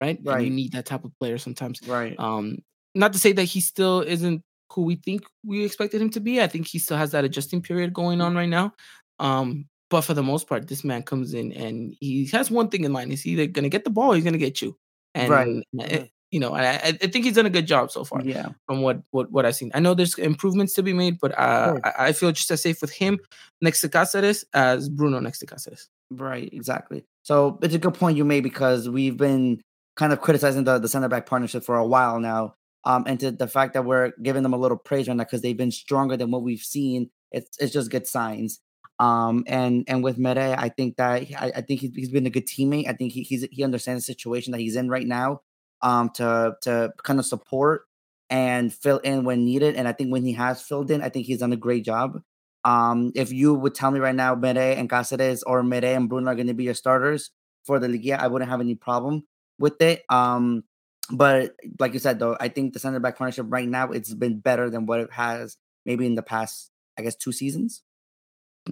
[0.00, 0.18] Right?
[0.22, 0.38] Right.
[0.38, 1.80] And you need that type of player sometimes.
[1.86, 2.18] Right.
[2.18, 2.58] Um
[2.94, 6.40] not to say that he still isn't who we think we expected him to be.
[6.40, 8.72] I think he still has that adjusting period going on right now.
[9.18, 12.84] Um, but for the most part, this man comes in and he has one thing
[12.84, 14.76] in mind: he's either gonna get the ball, or he's gonna get you.
[15.14, 16.10] And right.
[16.36, 18.20] You know, I, I think he's done a good job so far.
[18.22, 18.50] Yeah.
[18.66, 21.78] From what what what I've seen, I know there's improvements to be made, but uh,
[21.82, 23.20] I, I, feel just as safe with him
[23.62, 25.88] next to Cáceres as Bruno next to Cáceres.
[26.10, 26.50] Right.
[26.52, 27.06] Exactly.
[27.22, 29.62] So it's a good point you made because we've been
[29.96, 32.54] kind of criticizing the the center back partnership for a while now.
[32.84, 35.40] Um, and to the fact that we're giving them a little praise right now because
[35.40, 37.08] they've been stronger than what we've seen.
[37.32, 38.60] It's it's just good signs.
[38.98, 42.30] Um, and and with Mere, I think that I, I think he's, he's been a
[42.30, 42.90] good teammate.
[42.90, 45.40] I think he he's, he understands the situation that he's in right now.
[45.86, 47.82] Um, to to kind of support
[48.28, 49.76] and fill in when needed.
[49.76, 52.20] And I think when he has filled in, I think he's done a great job.
[52.64, 56.32] Um, if you would tell me right now, Mere and Cáceres or Mere and Bruno
[56.32, 57.30] are going to be your starters
[57.64, 59.22] for the Liga, I wouldn't have any problem
[59.60, 60.02] with it.
[60.10, 60.64] Um,
[61.10, 64.40] but like you said, though, I think the center back partnership right now it's been
[64.40, 67.82] better than what it has maybe in the past, I guess, two seasons.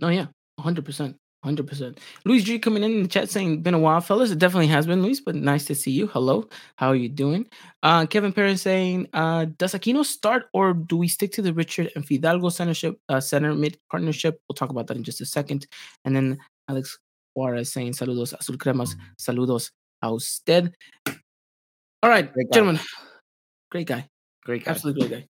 [0.03, 0.27] Oh yeah,
[0.59, 1.17] hundred percent.
[1.45, 2.01] Hundred percent.
[2.25, 4.31] Luis G coming in, in the chat saying, "Been a while, fellas.
[4.31, 6.07] It definitely has been, Luis, but nice to see you.
[6.07, 7.47] Hello, how are you doing?"
[7.83, 11.93] Uh, Kevin Perez saying, uh, "Does Aquino start, or do we stick to the Richard
[11.95, 15.67] and Fidalgo centership, uh, center mid partnership?" We'll talk about that in just a second.
[16.07, 16.99] And then Alex
[17.35, 18.97] Juarez saying, "Saludos, Azul Cremas.
[19.21, 20.73] Saludos a usted."
[22.03, 22.81] All right, Great gentlemen.
[23.71, 24.09] Great guy,
[24.47, 24.71] Great guy.
[24.71, 25.29] absolutely great guy.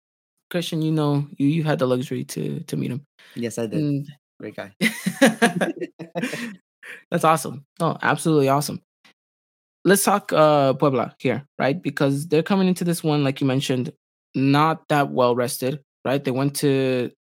[0.50, 3.06] Christian, you know, you you had the luxury to to meet him.
[3.36, 3.80] Yes, I did.
[3.80, 4.08] And
[4.41, 4.73] Great guy.
[7.12, 7.63] That's awesome.
[7.80, 8.82] Oh, absolutely awesome.
[9.86, 11.82] Let's talk uh Puebla here, right?
[11.82, 13.93] Because they're coming into this one, like you mentioned,
[14.34, 16.23] not that well rested, right?
[16.23, 17.12] They went to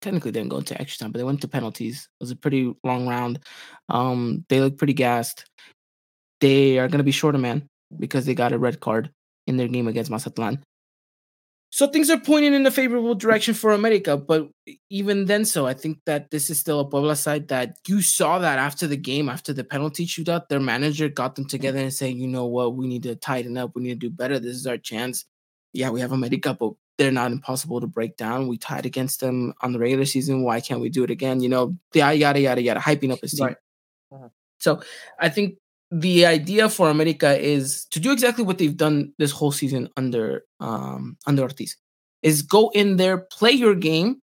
[0.00, 2.08] technically they didn't go into extra time, but they went to penalties.
[2.20, 3.40] It was a pretty long round.
[3.90, 5.44] Um, they look pretty gassed.
[6.40, 7.66] They are gonna be short a man
[7.98, 9.10] because they got a red card
[9.46, 10.62] in their game against Mazatlan.
[11.70, 14.48] So things are pointing in a favorable direction for America, but
[14.88, 18.38] even then, so I think that this is still a Puebla side that you saw
[18.38, 22.18] that after the game, after the penalty shootout, their manager got them together and saying,
[22.18, 24.38] you know what, we need to tighten up, we need to do better.
[24.38, 25.24] This is our chance.
[25.72, 28.48] Yeah, we have America, but they're not impossible to break down.
[28.48, 30.44] We tied against them on the regular season.
[30.44, 31.40] Why can't we do it again?
[31.40, 33.48] You know, yada yada yada yada, hyping up his team.
[33.48, 33.56] Right.
[34.12, 34.30] Mhm.
[34.58, 34.80] So
[35.20, 35.58] I think
[35.90, 40.44] the idea for America is to do exactly what they've done this whole season under
[40.60, 41.76] um under Ortiz.
[42.22, 44.20] Is go in there, play your game.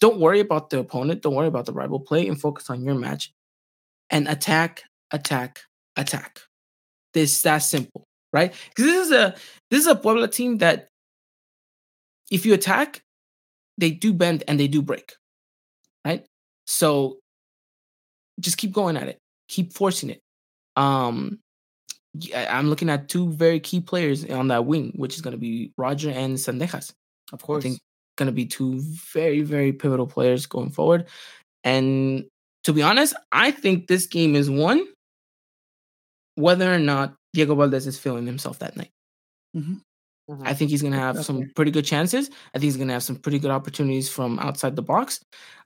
[0.00, 1.22] Don't worry about the opponent.
[1.22, 2.00] Don't worry about the rival.
[2.00, 3.32] Play and focus on your match,
[4.10, 5.60] and attack, attack,
[5.96, 6.40] attack.
[7.12, 8.54] This that simple, right?
[8.70, 9.34] Because this is a
[9.70, 10.88] this is a Puebla team that
[12.30, 13.02] if you attack,
[13.78, 15.12] they do bend and they do break,
[16.04, 16.24] right?
[16.66, 17.18] So
[18.40, 20.23] just keep going at it, keep forcing it.
[20.76, 21.38] Um,
[22.34, 25.72] I'm looking at two very key players on that wing, which is going to be
[25.76, 26.92] Roger and Zendejas.
[27.32, 27.80] Of course, I think
[28.16, 28.78] going to be two
[29.12, 31.06] very, very pivotal players going forward.
[31.64, 32.24] And
[32.64, 34.86] to be honest, I think this game is won
[36.36, 38.90] whether or not Diego Valdez is feeling himself that night.
[39.56, 39.80] Mhm.
[40.42, 41.52] I think he's going to have some Definitely.
[41.54, 42.30] pretty good chances.
[42.54, 45.20] I think he's going to have some pretty good opportunities from outside the box.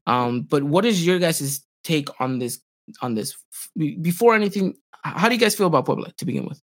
[0.07, 2.61] Um, but what is your guys' take on this?
[3.03, 3.37] On this,
[3.77, 6.61] before anything, how do you guys feel about Puebla to begin with?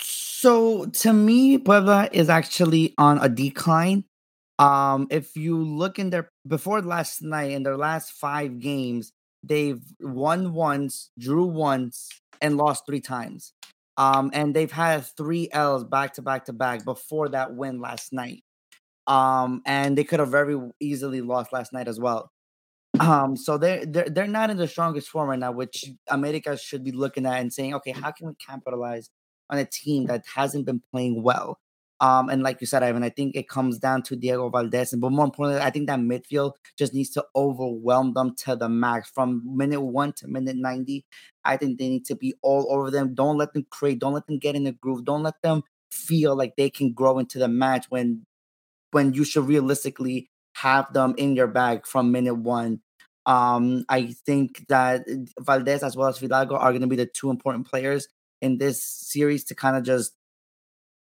[0.00, 4.04] So to me, Puebla is actually on a decline.
[4.58, 9.82] Um, if you look in their before last night in their last five games, they've
[10.00, 12.08] won once, drew once,
[12.40, 13.52] and lost three times.
[13.96, 18.12] Um, and they've had three L's back to back to back before that win last
[18.12, 18.42] night.
[19.06, 22.30] Um, and they could have very easily lost last night as well.
[23.08, 26.84] Um, so they're they're they're not in the strongest form right now, which America should
[26.84, 29.10] be looking at and saying, okay, how can we capitalize
[29.48, 31.58] on a team that hasn't been playing well?
[32.00, 35.12] Um, and like you said, Ivan, I think it comes down to Diego Valdez, but
[35.12, 39.42] more importantly, I think that midfield just needs to overwhelm them to the max from
[39.56, 41.04] minute one to minute ninety.
[41.44, 43.14] I think they need to be all over them.
[43.14, 43.98] Don't let them create.
[43.98, 45.04] Don't let them get in the groove.
[45.04, 48.26] Don't let them feel like they can grow into the match when
[48.92, 52.80] when you should realistically have them in your bag from minute one.
[53.30, 55.06] Um, I think that
[55.38, 58.08] Valdez as well as Fidalgo are going to be the two important players
[58.40, 60.14] in this series to kind of just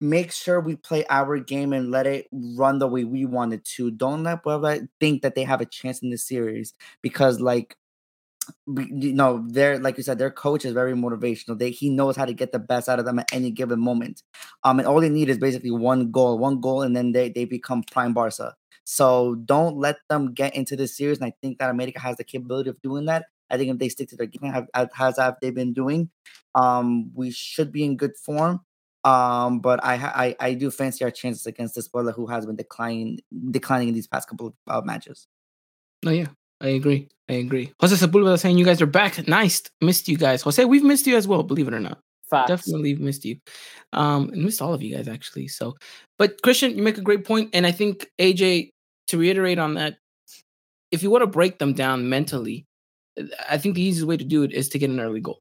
[0.00, 3.64] make sure we play our game and let it run the way we want it
[3.64, 3.90] to.
[3.90, 7.76] Don't let Puebla think that they have a chance in this series because, like,
[8.66, 11.58] you know, they're like you said, their coach is very motivational.
[11.58, 14.22] They he knows how to get the best out of them at any given moment.
[14.64, 17.44] Um, and all they need is basically one goal, one goal, and then they they
[17.46, 18.54] become prime Barca.
[18.84, 21.18] So don't let them get into this series.
[21.18, 23.26] And I think that America has the capability of doing that.
[23.50, 26.10] I think if they stick to their game as as have they been doing,
[26.54, 28.60] um, we should be in good form.
[29.04, 32.56] Um, but I I I do fancy our chances against this Puebla who has been
[32.56, 35.26] declining declining in these past couple of uh, matches.
[36.02, 36.28] No, yeah,
[36.60, 37.08] I agree.
[37.28, 37.72] I agree.
[37.80, 39.26] Jose Sepulveda saying you guys are back.
[39.28, 39.62] Nice.
[39.80, 40.42] Missed you guys.
[40.42, 41.98] Jose, we've missed you as well, believe it or not.
[42.32, 42.48] Facts.
[42.48, 43.36] Definitely missed you.
[43.92, 45.48] Um, and missed all of you guys actually.
[45.48, 45.76] So,
[46.18, 48.70] but Christian, you make a great point, and I think AJ
[49.08, 49.96] to reiterate on that,
[50.90, 52.66] if you want to break them down mentally,
[53.48, 55.40] I think the easiest way to do it is to get an early goal,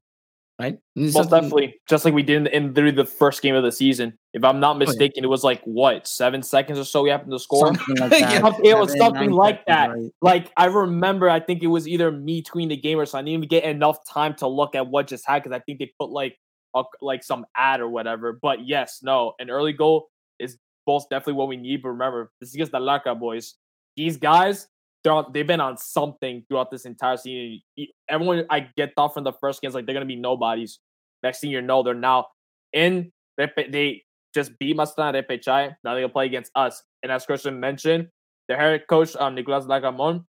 [0.60, 0.78] right?
[0.94, 4.18] Most definitely, just like we did in, in through the first game of the season.
[4.34, 5.24] If I'm not mistaken, oh, yeah.
[5.24, 7.66] it was like what seven seconds or so we happened to score.
[7.66, 8.60] Something like that.
[8.62, 9.90] it was something like that.
[9.90, 10.10] Right.
[10.20, 13.18] Like I remember, I think it was either me tweeting the game or so.
[13.18, 15.78] I didn't even get enough time to look at what just happened because I think
[15.78, 16.36] they put like
[16.74, 18.38] a, like some ad or whatever.
[18.40, 20.08] But yes, no, an early goal
[20.38, 21.82] is most definitely what we need.
[21.82, 23.54] But remember, this is against the Laca boys.
[23.96, 24.68] These guys,
[25.04, 27.60] they've been on something throughout this entire season.
[28.08, 30.80] Everyone I get thought from the first games like they're gonna be nobodies.
[31.22, 32.26] Next thing you know, they're now
[32.72, 33.12] in.
[33.36, 34.02] They, they
[34.34, 35.74] just beat Mastrana Repechai.
[35.84, 36.82] Now they're gonna play against us.
[37.02, 38.08] And as Christian mentioned,
[38.48, 40.24] their head coach um, Nicolas Larcamon,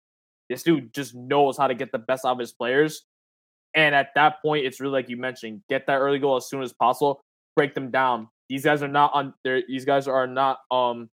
[0.50, 3.06] this dude just knows how to get the best out of his players.
[3.76, 6.62] And at that point, it's really like you mentioned, get that early goal as soon
[6.62, 7.22] as possible,
[7.56, 8.28] break them down.
[8.50, 9.34] These guys are not on.
[9.44, 11.10] there, These guys are not um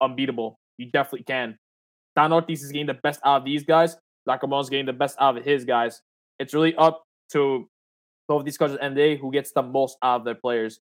[0.00, 0.58] unbeatable.
[0.78, 1.58] You definitely can.
[2.16, 3.96] Tano Ortiz is getting the best out of these guys.
[4.28, 6.00] is getting the best out of his guys.
[6.38, 7.68] It's really up to
[8.26, 10.80] both these coaches and they who gets the most out of their players.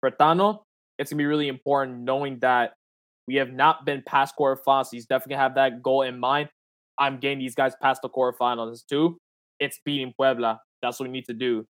[0.00, 0.60] For Tano,
[0.98, 2.74] it's gonna be really important knowing that
[3.26, 4.88] we have not been past quarterfinals.
[4.92, 6.48] He's definitely have that goal in mind.
[6.98, 9.18] I'm getting these guys past the quarterfinals too.
[9.58, 10.60] It's beating Puebla.
[10.82, 11.66] That's what we need to do.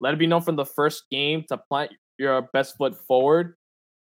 [0.00, 3.54] Let it be known from the first game to plant your best foot forward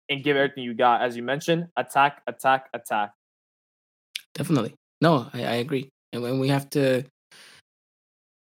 [0.10, 1.01] and give everything you got.
[1.01, 3.12] As you mentioned, attack, attack, attack.
[4.34, 4.75] Definitely.
[5.01, 5.89] No, I, I agree.
[6.12, 7.03] And when we have to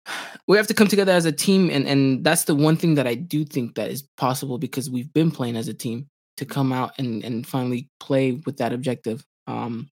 [0.47, 3.07] we have to come together as a team and and that's the one thing that
[3.07, 6.73] I do think that is possible because we've been playing as a team to come
[6.73, 9.23] out and and finally play with that objective.
[9.47, 9.89] Um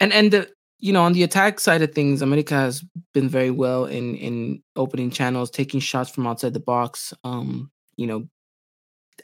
[0.00, 0.50] and and the
[0.82, 4.62] you know on the attack side of things, America has been very well in in
[4.76, 7.14] opening channels, taking shots from outside the box.
[7.24, 8.28] Um, you know,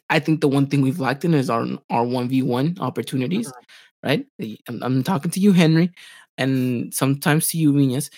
[0.08, 3.48] I think the one thing we've lacked in is our our one v one opportunities.
[3.48, 3.64] Mm-hmm
[4.02, 4.26] right?
[4.68, 5.90] I'm, I'm talking to you, Henry,
[6.36, 8.10] and sometimes to you, Viñas.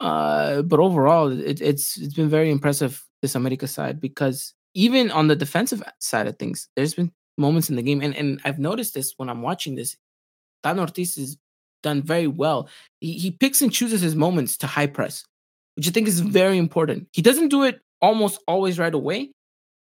[0.00, 5.28] Uh, but overall, it, it's it's been very impressive this America side because even on
[5.28, 8.94] the defensive side of things, there's been moments in the game, and and I've noticed
[8.94, 9.96] this when I'm watching this.
[10.64, 11.36] Tano Ortiz has
[11.86, 12.68] done very well.
[13.00, 15.24] He he picks and chooses his moments to high press,
[15.76, 17.08] which I think is very important.
[17.12, 19.30] He doesn't do it almost always right away.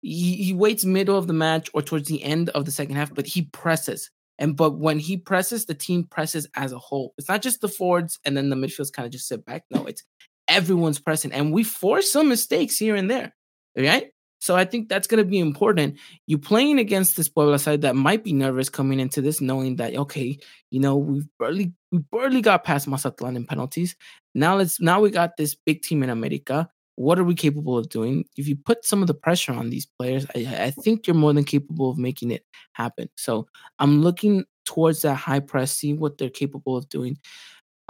[0.02, 3.14] He, he waits middle of the match or towards the end of the second half,
[3.14, 4.12] but he presses.
[4.38, 7.14] And but when he presses, the team presses as a whole.
[7.18, 9.64] It's not just the forwards and then the midfields kind of just sit back.
[9.72, 10.04] No, it's
[10.48, 11.32] everyone's pressing.
[11.32, 13.34] And we force some mistakes here and there.
[13.76, 14.12] Right?
[14.46, 15.98] So I think that's going to be important.
[16.28, 19.96] You playing against this Puebla side that might be nervous coming into this, knowing that
[19.96, 20.38] okay,
[20.70, 23.96] you know we've barely we barely got past Mazatlan in penalties.
[24.36, 27.90] Now let's now we got this big team in America what are we capable of
[27.90, 28.24] doing?
[28.38, 31.34] If you put some of the pressure on these players, I, I, think you're more
[31.34, 33.10] than capable of making it happen.
[33.18, 33.48] So
[33.80, 37.18] I'm looking towards that high press, see what they're capable of doing.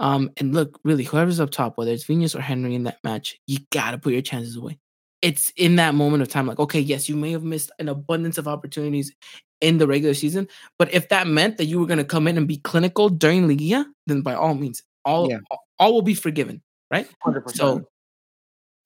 [0.00, 3.38] Um, and look, really, whoever's up top, whether it's Viñas or Henry in that match,
[3.46, 4.80] you gotta put your chances away.
[5.26, 8.38] It's in that moment of time, like, okay, yes, you may have missed an abundance
[8.38, 9.12] of opportunities
[9.60, 10.46] in the regular season,
[10.78, 13.84] but if that meant that you were gonna come in and be clinical during Liga,
[14.06, 15.38] then by all means, all yeah.
[15.50, 16.62] all, all will be forgiven,
[16.92, 17.08] right?
[17.26, 17.56] 100%.
[17.56, 17.88] So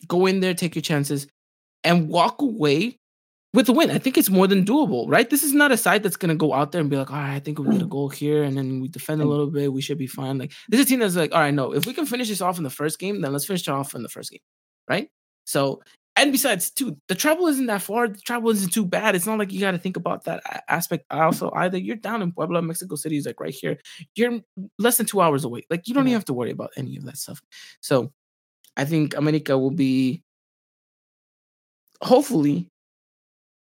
[0.09, 1.27] Go in there, take your chances,
[1.85, 2.97] and walk away
[3.53, 3.91] with a win.
[3.91, 5.29] I think it's more than doable, right?
[5.29, 7.35] This is not a side that's gonna go out there and be like, all right,
[7.35, 9.83] I think we get a goal here, and then we defend a little bit, we
[9.83, 10.39] should be fine.
[10.39, 12.41] Like this is a team that's like, all right, no, if we can finish this
[12.41, 14.41] off in the first game, then let's finish it off in the first game,
[14.89, 15.11] right?
[15.45, 15.83] So,
[16.21, 18.07] and besides, too, the travel isn't that far.
[18.07, 19.15] The travel isn't too bad.
[19.15, 21.07] It's not like you got to think about that aspect.
[21.11, 23.79] Also, either you're down in Puebla, Mexico City is like right here.
[24.15, 24.41] You're
[24.79, 25.63] less than two hours away.
[25.71, 27.41] Like you don't even have to worry about any of that stuff.
[27.81, 28.13] So,
[28.77, 30.23] I think America will be
[32.03, 32.69] hopefully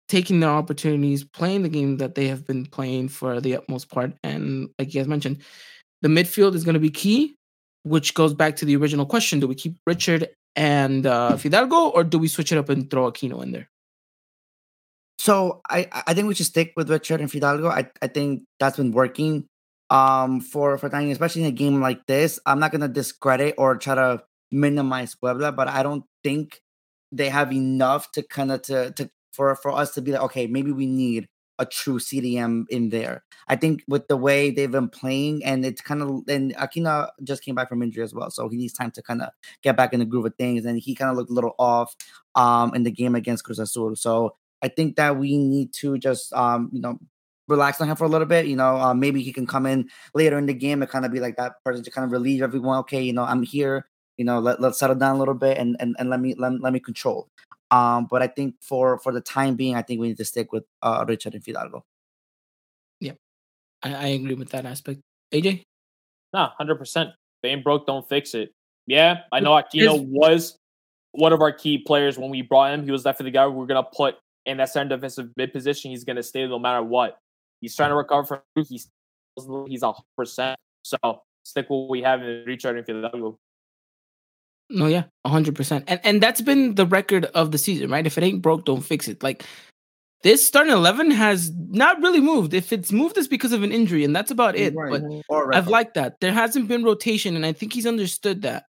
[0.07, 4.13] taking their opportunities, playing the game that they have been playing for the utmost part.
[4.23, 5.41] And like you guys mentioned,
[6.01, 7.35] the midfield is going to be key,
[7.83, 12.03] which goes back to the original question: Do we keep Richard and uh, Fidalgo, or
[12.03, 13.69] do we switch it up and throw Aquino in there?
[15.17, 17.69] So I I think we should stick with Richard and Fidalgo.
[17.69, 19.47] I I think that's been working
[19.89, 22.39] um for for Daniel, especially in a game like this.
[22.45, 26.61] I'm not gonna discredit or try to minimize Puebla, but I don't think
[27.11, 30.47] they have enough to kind of to to for for us to be like, okay,
[30.47, 31.27] maybe we need
[31.59, 33.23] a true CDM in there.
[33.47, 37.43] I think with the way they've been playing, and it's kind of and Aquino just
[37.43, 39.29] came back from injury as well, so he needs time to kind of
[39.61, 40.65] get back in the groove of things.
[40.65, 41.95] And he kind of looked a little off
[42.35, 43.95] um in the game against Cruz Azul.
[43.95, 46.99] So I think that we need to just um you know
[47.47, 48.47] relax on him for a little bit.
[48.47, 51.11] You know, uh, maybe he can come in later in the game and kind of
[51.11, 52.79] be like that person to kind of relieve everyone.
[52.79, 53.85] Okay, you know, I'm here
[54.17, 56.61] you know let, let's settle down a little bit and and, and let me let,
[56.61, 57.27] let me control
[57.75, 60.51] um but i think for for the time being i think we need to stick
[60.51, 61.83] with uh richard and fidalgo
[62.99, 63.13] yeah
[63.83, 65.01] i, I agree with that aspect
[65.33, 65.63] aj
[66.33, 68.51] nah, 100% they ain't broke don't fix it
[68.87, 70.57] yeah i know aquino was
[71.17, 72.83] one of our key players when we brought him.
[72.83, 74.15] He was definitely the guy we are gonna put
[74.45, 75.91] in that center defensive mid position.
[75.91, 77.17] He's gonna stay no matter what.
[77.61, 78.23] He's trying to recover
[78.55, 78.89] from he's
[79.67, 80.57] he's a percent.
[80.83, 80.97] So
[81.43, 83.37] stick with what we have in Richard and Fidalgo.
[84.69, 88.05] No, yeah, hundred percent, and and that's been the record of the season, right?
[88.05, 89.21] If it ain't broke, don't fix it.
[89.21, 89.45] Like
[90.23, 92.53] this starting eleven has not really moved.
[92.55, 94.73] If it's moved, it's because of an injury, and that's about it.
[94.73, 95.01] Right.
[95.29, 96.19] But I've liked that.
[96.19, 98.65] There hasn't been rotation, and I think he's understood that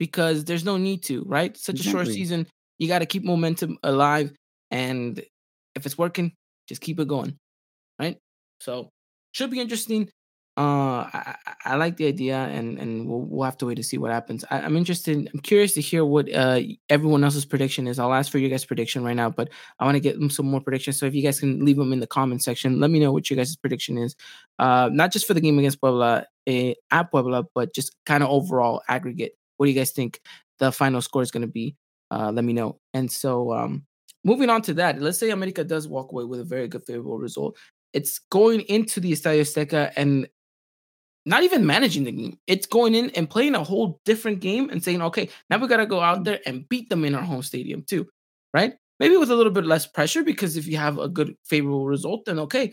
[0.00, 1.56] because there's no need to, right?
[1.56, 2.00] Such exactly.
[2.00, 2.46] a short season,
[2.78, 4.32] you got to keep momentum alive,
[4.72, 5.22] and
[5.76, 6.32] if it's working,
[6.68, 7.38] just keep it going,
[8.00, 8.18] right?
[8.60, 8.90] So
[9.30, 10.10] should be interesting.
[10.56, 13.98] Uh, I, I like the idea, and and we'll, we'll have to wait to see
[13.98, 14.44] what happens.
[14.50, 15.28] I, am interested.
[15.34, 17.98] I'm curious to hear what uh everyone else's prediction is.
[17.98, 19.48] I'll ask for your guys' prediction right now, but
[19.80, 20.96] I want to get some more predictions.
[20.98, 23.28] So if you guys can leave them in the comment section, let me know what
[23.28, 24.14] your guys' prediction is.
[24.60, 28.30] Uh, not just for the game against Puebla eh, at Puebla, but just kind of
[28.30, 29.32] overall aggregate.
[29.56, 30.20] What do you guys think
[30.60, 31.74] the final score is going to be?
[32.12, 32.78] Uh, let me know.
[32.92, 33.86] And so, um,
[34.22, 37.18] moving on to that, let's say America does walk away with a very good favorable
[37.18, 37.56] result.
[37.92, 40.28] It's going into the Estadio Azteca and
[41.26, 42.38] not even managing the game.
[42.46, 45.78] It's going in and playing a whole different game and saying, okay, now we got
[45.78, 48.06] to go out there and beat them in our home stadium too,
[48.52, 48.74] right?
[49.00, 52.26] Maybe with a little bit less pressure because if you have a good favorable result,
[52.26, 52.72] then okay.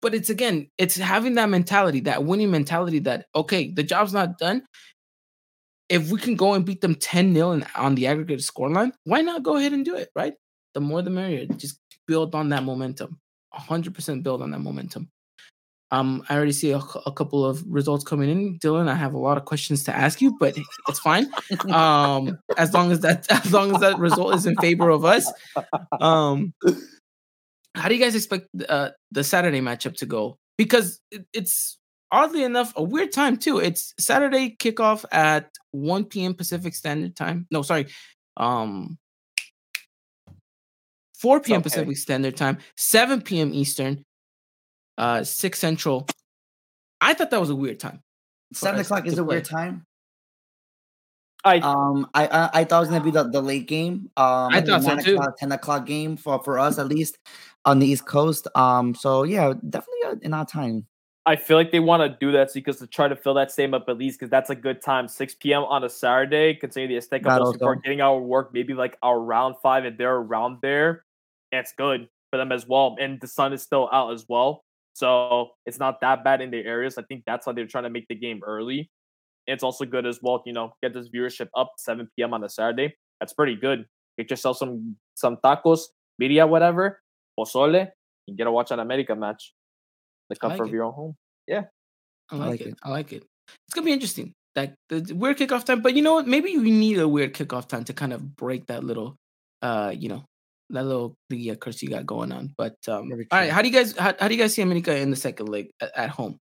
[0.00, 4.38] But it's again, it's having that mentality, that winning mentality that, okay, the job's not
[4.38, 4.64] done.
[5.88, 9.42] If we can go and beat them 10 0 on the aggregate scoreline, why not
[9.42, 10.34] go ahead and do it, right?
[10.74, 11.46] The more the merrier.
[11.46, 11.78] Just
[12.08, 13.20] build on that momentum.
[13.54, 15.10] 100% build on that momentum.
[15.92, 18.88] Um, I already see a, a, couple of results coming in, Dylan.
[18.88, 20.56] I have a lot of questions to ask you, but
[20.88, 21.30] it's fine.
[21.70, 25.30] Um, as long as that as long as that result is in favor of us.
[26.00, 26.54] Um,
[27.74, 30.38] how do you guys expect uh, the Saturday matchup to go?
[30.56, 31.78] Because it, it's
[32.10, 33.58] oddly enough a weird time too.
[33.58, 36.32] It's Saturday kickoff at 1 p.m.
[36.32, 37.46] Pacific Standard Time.
[37.50, 37.88] No, sorry,
[38.38, 38.96] um,
[41.20, 41.58] 4 p.m.
[41.58, 41.64] Okay.
[41.64, 43.52] Pacific Standard Time, 7 p.m.
[43.52, 44.04] Eastern
[44.98, 46.06] uh, six central.
[47.00, 48.02] I thought that was a weird time.
[48.52, 49.36] Seven o'clock is a play.
[49.36, 49.86] weird time.
[51.44, 54.10] I um I, I, I thought it was gonna be the, the late game.
[54.16, 55.18] Um, I thought so too.
[55.38, 57.18] Ten o'clock game for for us at least
[57.64, 58.46] on the East Coast.
[58.54, 60.86] Um, so yeah, definitely in our time.
[61.24, 63.74] I feel like they want to do that because to try to fill that same
[63.74, 65.06] up at least because that's a good time.
[65.06, 65.62] 6 p.m.
[65.62, 69.54] on a Saturday, considering the Azteca people are getting our work maybe like our round
[69.62, 71.04] five and they're around there.
[71.52, 72.96] It's good for them as well.
[73.00, 74.64] And the sun is still out as well.
[74.94, 76.98] So it's not that bad in the areas.
[76.98, 78.90] I think that's why they're trying to make the game early.
[79.46, 82.34] It's also good as well, you know, get this viewership up 7 p.m.
[82.34, 82.94] on a Saturday.
[83.20, 83.86] That's pretty good.
[84.18, 85.80] Get yourself some some tacos,
[86.18, 87.00] media, whatever,
[87.38, 87.88] pozole,
[88.28, 89.54] and get to watch an America match.
[90.28, 91.16] The comfort like of your own home.
[91.46, 91.62] Yeah.
[92.30, 92.66] I like, I like it.
[92.66, 92.78] it.
[92.82, 93.24] I like it.
[93.66, 94.34] It's gonna be interesting.
[94.54, 96.26] That the weird kickoff time, but you know what?
[96.26, 99.16] Maybe you need a weird kickoff time to kind of break that little,
[99.62, 100.24] uh, you know,
[100.72, 102.54] that little uh, curse you got going on.
[102.56, 104.96] But um, all right, how do you guys how, how do you guys see America
[104.96, 106.38] in the second leg at, at home?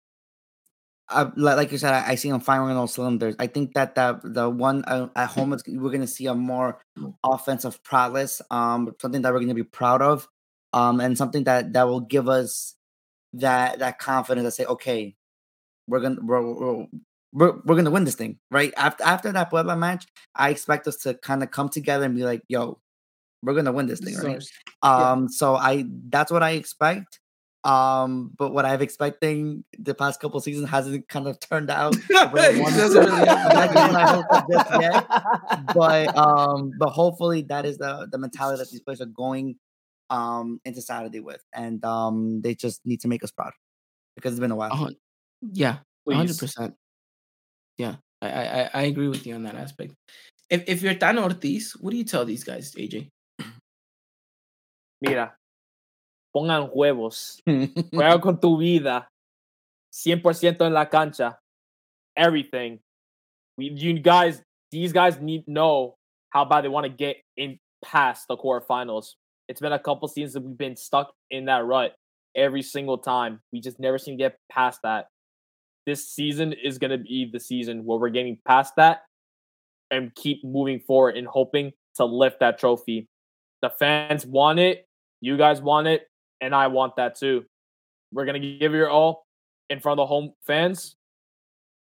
[1.11, 3.35] Uh, like you said, I, I see them firing on all cylinders.
[3.39, 6.35] I think that the the one uh, at home is we're going to see a
[6.35, 6.79] more
[7.23, 10.27] offensive prowess, um, something that we're going to be proud of,
[10.71, 12.75] um, and something that that will give us
[13.33, 15.15] that that confidence to say, okay,
[15.87, 16.85] we're gonna we're, we're
[17.31, 18.71] we're, we're gonna win this thing, right?
[18.77, 20.05] After after that Puebla match,
[20.35, 22.79] I expect us to kind of come together and be like, yo,
[23.41, 24.43] we're gonna win this thing, right?
[24.81, 27.19] Um, so I that's what I expect.
[27.65, 31.93] Um, but what I've expecting the past couple seasons hasn't kind of turned out.
[32.31, 32.61] really
[35.75, 39.55] but um, but hopefully that is the the mentality that these players are going
[40.09, 43.51] um into Saturday with, and um, they just need to make us proud
[44.15, 44.89] because it's been a while.
[45.41, 45.77] Yeah,
[46.09, 46.75] hundred percent.
[47.77, 49.93] Yeah, I, I I agree with you on that aspect.
[50.49, 53.09] If if you're Tano Ortiz, what do you tell these guys, AJ?
[55.01, 55.33] Mira,
[56.35, 59.07] pongan huevos, juega con tu vida,
[59.91, 61.37] 100% en la cancha,
[62.15, 62.79] everything.
[63.57, 64.41] We, you guys,
[64.71, 65.95] these guys need to know
[66.29, 69.15] how bad they want to get in past the quarterfinals.
[69.47, 71.95] It's been a couple seasons that we've been stuck in that rut
[72.35, 73.41] every single time.
[73.51, 75.07] We just never seem to get past that.
[75.85, 79.01] This season is going to be the season where we're getting past that
[79.89, 83.07] and keep moving forward and hoping to lift that trophy.
[83.61, 84.85] The fans want it.
[85.21, 86.07] You guys want it,
[86.41, 87.45] and I want that too.
[88.11, 89.25] We're gonna give your all
[89.69, 90.95] in front of the home fans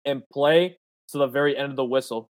[0.04, 0.78] and play
[1.08, 2.28] to the very end of the whistle.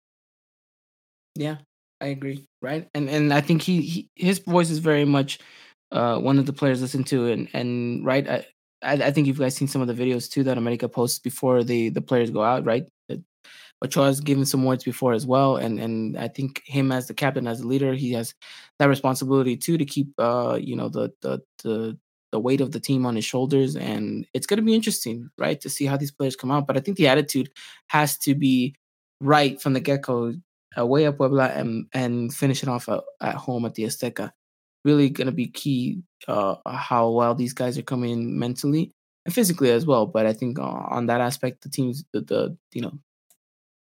[1.34, 1.56] Yeah,
[2.00, 2.46] I agree.
[2.60, 5.38] Right, and and I think he, he his voice is very much
[5.90, 8.28] uh, one of the players listen to, and and right.
[8.28, 8.46] I,
[8.82, 11.62] I, I think you guys seen some of the videos too that America posts before
[11.62, 12.64] the the players go out.
[12.64, 12.86] Right,
[13.84, 17.46] Ochoa's given some words before as well, and and I think him as the captain,
[17.46, 18.34] as the leader, he has
[18.78, 21.98] that responsibility too to keep uh you know the the the
[22.32, 25.60] the weight of the team on his shoulders, and it's going to be interesting, right,
[25.60, 26.66] to see how these players come out.
[26.66, 27.50] But I think the attitude
[27.88, 28.74] has to be
[29.20, 30.34] right from the get go,
[30.76, 34.32] away at Puebla and and finish it off at, at home at the Azteca.
[34.84, 38.92] Really going to be key uh, how well these guys are coming mentally
[39.24, 40.06] and physically as well.
[40.06, 42.98] But I think uh, on that aspect, the teams, the, the you know,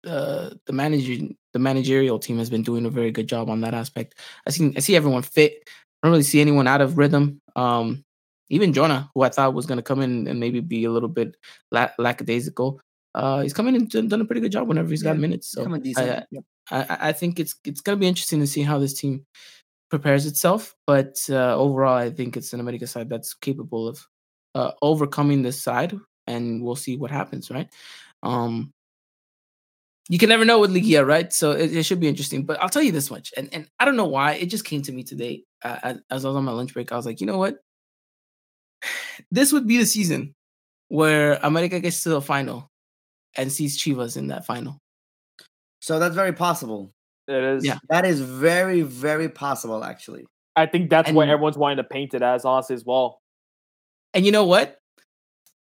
[0.07, 3.73] the the managing the managerial team has been doing a very good job on that
[3.73, 4.15] aspect.
[4.45, 5.53] I see I see everyone fit.
[5.67, 7.41] I don't really see anyone out of rhythm.
[7.55, 8.05] Um,
[8.49, 11.09] even Jonah, who I thought was going to come in and maybe be a little
[11.09, 11.35] bit
[11.71, 12.79] la- lackadaisical,
[13.13, 15.51] uh, he's coming in and done a pretty good job whenever he's yeah, got minutes.
[15.51, 15.63] So
[15.97, 16.23] I.
[16.69, 19.25] I, I, think it's it's going to be interesting to see how this team
[19.89, 20.75] prepares itself.
[20.85, 24.05] But uh, overall, I think it's an America side that's capable of
[24.53, 25.97] uh, overcoming this side,
[26.27, 27.49] and we'll see what happens.
[27.49, 27.69] Right?
[28.21, 28.73] Um,
[30.09, 31.31] you can never know with Liguilla, right?
[31.33, 32.43] So it, it, should be interesting.
[32.43, 34.81] But I'll tell you this much, and and I don't know why it just came
[34.83, 36.91] to me today uh, as, as I was on my lunch break.
[36.91, 37.57] I was like, you know what?
[39.31, 40.35] This would be the season
[40.89, 42.69] where America gets to the final
[43.35, 44.79] and sees Chivas in that final.
[45.81, 46.93] So that's very possible.
[47.27, 47.65] It is.
[47.65, 47.79] Yeah.
[47.89, 50.25] That is very, very possible, actually.
[50.55, 53.21] I think that's and, what everyone's wanting to paint it as, honestly, as well.
[54.13, 54.79] And you know what?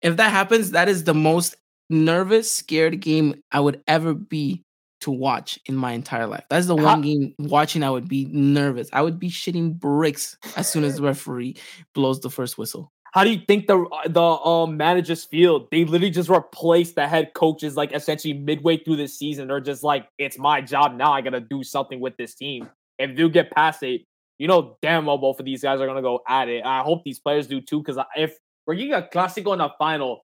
[0.01, 1.55] If that happens, that is the most
[1.93, 4.63] nervous, scared game I would ever be
[5.01, 6.45] to watch in my entire life.
[6.49, 8.89] That's the one game watching I would be nervous.
[8.93, 11.57] I would be shitting bricks as soon as the referee
[11.93, 12.89] blows the first whistle.
[13.13, 15.67] How do you think the the um managers feel?
[15.71, 19.49] They literally just replaced the head coaches like essentially midway through the season.
[19.49, 21.13] They're just like, it's my job now.
[21.13, 22.69] I gotta do something with this team.
[22.97, 24.01] If you get past it,
[24.39, 26.65] you know damn well both of these guys are gonna go at it.
[26.65, 30.21] I hope these players do too, because if we're getting a classic in the final,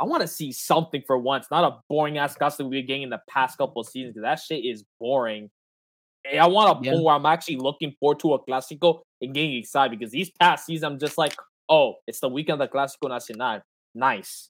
[0.00, 3.02] I want to see something for once, not a boring ass Clásico we've been getting
[3.02, 4.14] in the past couple of seasons.
[4.14, 5.50] Because that shit is boring.
[6.24, 6.92] Hey, I want a yeah.
[6.92, 10.64] point where I'm actually looking forward to a Clásico and getting excited because these past
[10.64, 11.34] seasons I'm just like,
[11.68, 13.60] oh, it's the weekend of the Clásico Nacional.
[13.94, 14.48] Nice.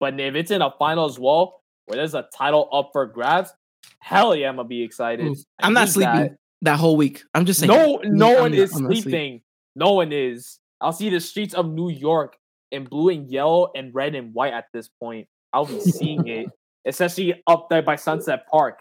[0.00, 3.54] But if it's in a final as well, where there's a title up for grabs,
[4.00, 5.34] hell yeah, I'm gonna be excited.
[5.60, 6.36] I'm not sleeping that.
[6.62, 6.78] that.
[6.78, 7.22] whole week.
[7.34, 7.72] I'm just saying.
[7.72, 9.02] No, no I'm one not, is sleeping.
[9.02, 9.42] sleeping.
[9.76, 10.58] No one is.
[10.80, 12.36] I'll see the streets of New York
[12.70, 15.26] in blue and yellow and red and white at this point.
[15.52, 16.46] I'll be seeing it,
[16.86, 18.80] especially up there by Sunset Park.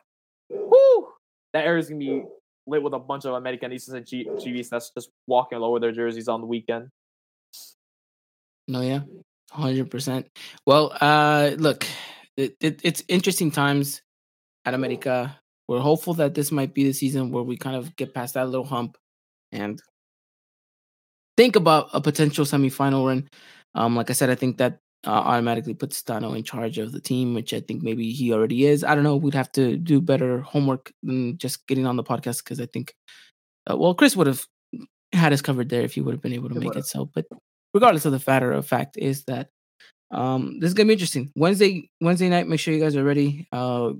[0.49, 1.07] Woo!
[1.53, 2.23] That area is gonna be
[2.65, 5.91] lit with a bunch of Americanistas and G- GVs that's just walking all over their
[5.91, 6.89] jerseys on the weekend.
[8.67, 9.01] No, yeah,
[9.51, 10.27] hundred percent.
[10.65, 11.85] Well, uh, look,
[12.37, 14.01] it, it, it's interesting times
[14.65, 15.37] at America.
[15.67, 18.47] We're hopeful that this might be the season where we kind of get past that
[18.47, 18.97] little hump
[19.51, 19.81] and
[21.37, 23.29] think about a potential semifinal run.
[23.75, 27.01] Um, like I said, I think that uh, automatically puts Stano in charge of the
[27.01, 28.83] team, which I think maybe he already is.
[28.83, 29.17] I don't know.
[29.17, 32.95] We'd have to do better homework than just getting on the podcast because I think,
[33.69, 34.45] uh, well, Chris would have
[35.11, 37.05] had us covered there if he would have been able to make it so.
[37.05, 37.25] But
[37.73, 39.49] regardless of the fatter of fact is that
[40.11, 41.31] um, this is gonna be interesting.
[41.35, 42.47] Wednesday, Wednesday night.
[42.47, 43.47] Make sure you guys are ready.
[43.51, 43.93] Uh,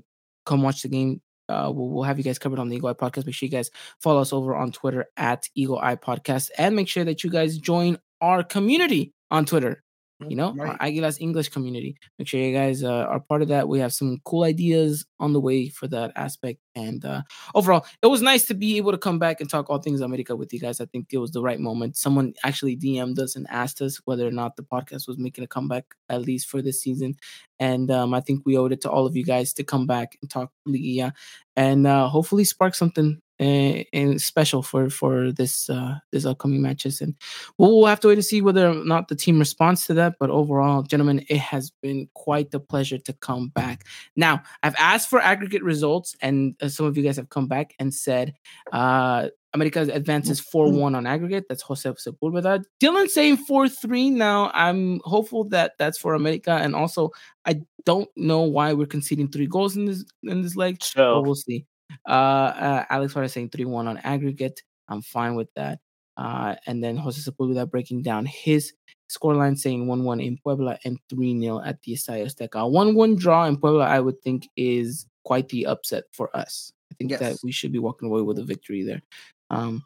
[0.46, 1.20] come watch the game.
[1.48, 3.26] Uh, we'll, we'll have you guys covered on the Eagle Eye Podcast.
[3.26, 3.70] Make sure you guys
[4.00, 7.58] follow us over on Twitter at Eagle Eye Podcast, and make sure that you guys
[7.58, 9.84] join our community on Twitter
[10.28, 10.76] you know, right.
[10.80, 11.96] our Aguilas English community.
[12.18, 13.68] Make sure you guys uh, are part of that.
[13.68, 16.60] We have some cool ideas on the way for that aspect.
[16.74, 17.22] And uh,
[17.54, 20.36] overall, it was nice to be able to come back and talk all things America
[20.36, 20.80] with you guys.
[20.80, 21.96] I think it was the right moment.
[21.96, 25.48] Someone actually DM'd us and asked us whether or not the podcast was making a
[25.48, 27.14] comeback, at least for this season.
[27.58, 30.16] And um, I think we owed it to all of you guys to come back
[30.20, 31.12] and talk Liga
[31.56, 37.14] and uh, hopefully spark something and special for for this uh this upcoming matches and
[37.58, 40.14] we'll, we'll have to wait to see whether or not the team responds to that
[40.20, 45.10] but overall gentlemen it has been quite the pleasure to come back now i've asked
[45.10, 48.34] for aggregate results and uh, some of you guys have come back and said
[48.72, 51.44] uh America advances 4-1 on aggregate.
[51.48, 52.64] That's Jose Sepulveda.
[52.82, 54.10] Dylan saying 4-3.
[54.10, 56.50] Now, I'm hopeful that that's for America.
[56.50, 57.10] And also,
[57.46, 60.80] I don't know why we're conceding three goals in this in this leg.
[61.14, 61.66] But we'll see.
[62.08, 64.62] Uh, uh, Alex Suarez saying 3 1 on aggregate.
[64.88, 65.80] I'm fine with that.
[66.16, 68.72] Uh, and then Jose Sepulveda breaking down his
[69.10, 72.70] scoreline saying 1 1 in Puebla and 3 0 at the Estadio Azteca.
[72.70, 76.72] 1 1 draw in Puebla, I would think, is quite the upset for us.
[76.92, 77.20] I think yes.
[77.20, 79.02] that we should be walking away with a victory there.
[79.50, 79.84] Um,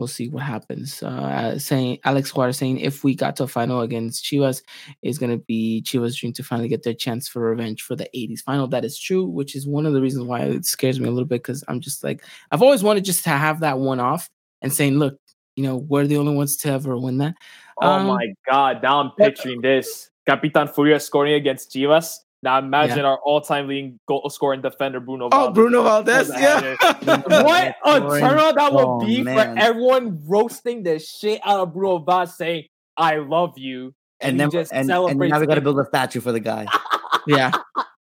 [0.00, 1.02] we'll see what happens.
[1.02, 4.62] Uh, saying Alex Juarez saying if we got to a final against Chivas,
[5.02, 8.40] going to be Chivas' dream to finally get their chance for revenge for the 80s
[8.40, 8.66] final.
[8.66, 11.28] That is true, which is one of the reasons why it scares me a little
[11.28, 14.30] bit because I'm just like, I've always wanted just to have that one off
[14.62, 15.18] and saying, look,
[15.54, 17.34] you know, we're the only ones to ever win that.
[17.82, 18.82] Oh um, my God.
[18.82, 20.10] Now I'm picturing this.
[20.26, 25.26] Capitan Furia scoring against Chivas Now imagine our all-time leading goal scoring defender Bruno.
[25.26, 25.54] Oh, Valdez.
[25.54, 26.74] Bruno Valdez, yeah.
[26.80, 28.20] what a Scoring.
[28.22, 29.56] turnout that would Oh, be man.
[29.56, 32.64] for everyone roasting the shit out of Bruno Valdez saying,
[32.96, 35.84] "I love you," And he then just and, and now we got to build a
[35.84, 36.66] statue for the guy.
[37.26, 37.52] yeah,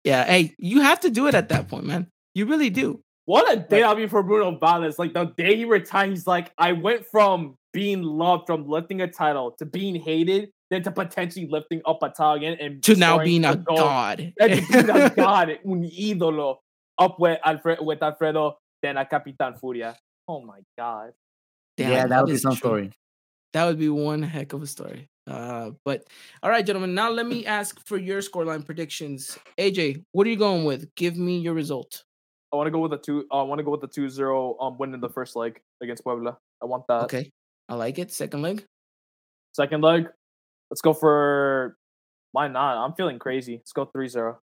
[0.05, 0.25] yeah.
[0.25, 2.07] Hey, you have to do it at that point, man.
[2.35, 3.01] You really do.
[3.25, 4.99] What a day that'll be for Bruno Valdez.
[4.99, 9.07] Like the day he retired, he's like, I went from being loved from lifting a
[9.09, 13.23] title to being hated, then to potentially lifting up a title again and To now
[13.23, 13.77] being a goal.
[13.77, 14.33] god.
[14.39, 16.57] Being a god, un ídolo,
[16.99, 19.97] up with, Alfred, with Alfredo, then a Capitan Furia.
[20.29, 21.13] Oh my god.
[21.77, 22.59] Damn, yeah, that would be some true.
[22.59, 22.93] story.
[23.53, 25.09] That would be one heck of a story.
[25.27, 26.05] Uh, but
[26.43, 26.95] all right, gentlemen.
[26.95, 29.39] Now let me ask for your scoreline predictions.
[29.59, 30.93] AJ, what are you going with?
[30.95, 32.05] Give me your result.
[32.53, 33.27] I want to go with a two.
[33.31, 36.37] I want to go with the 2-0 um win in the first leg against Puebla.
[36.63, 37.05] I want that.
[37.05, 37.31] Okay,
[37.69, 38.11] I like it.
[38.13, 38.65] Second leg.
[39.55, 40.09] Second leg,
[40.73, 41.77] let's go for.
[42.33, 42.79] Why not?
[42.85, 43.59] I'm feeling crazy.
[43.59, 44.39] Let's go 3-0.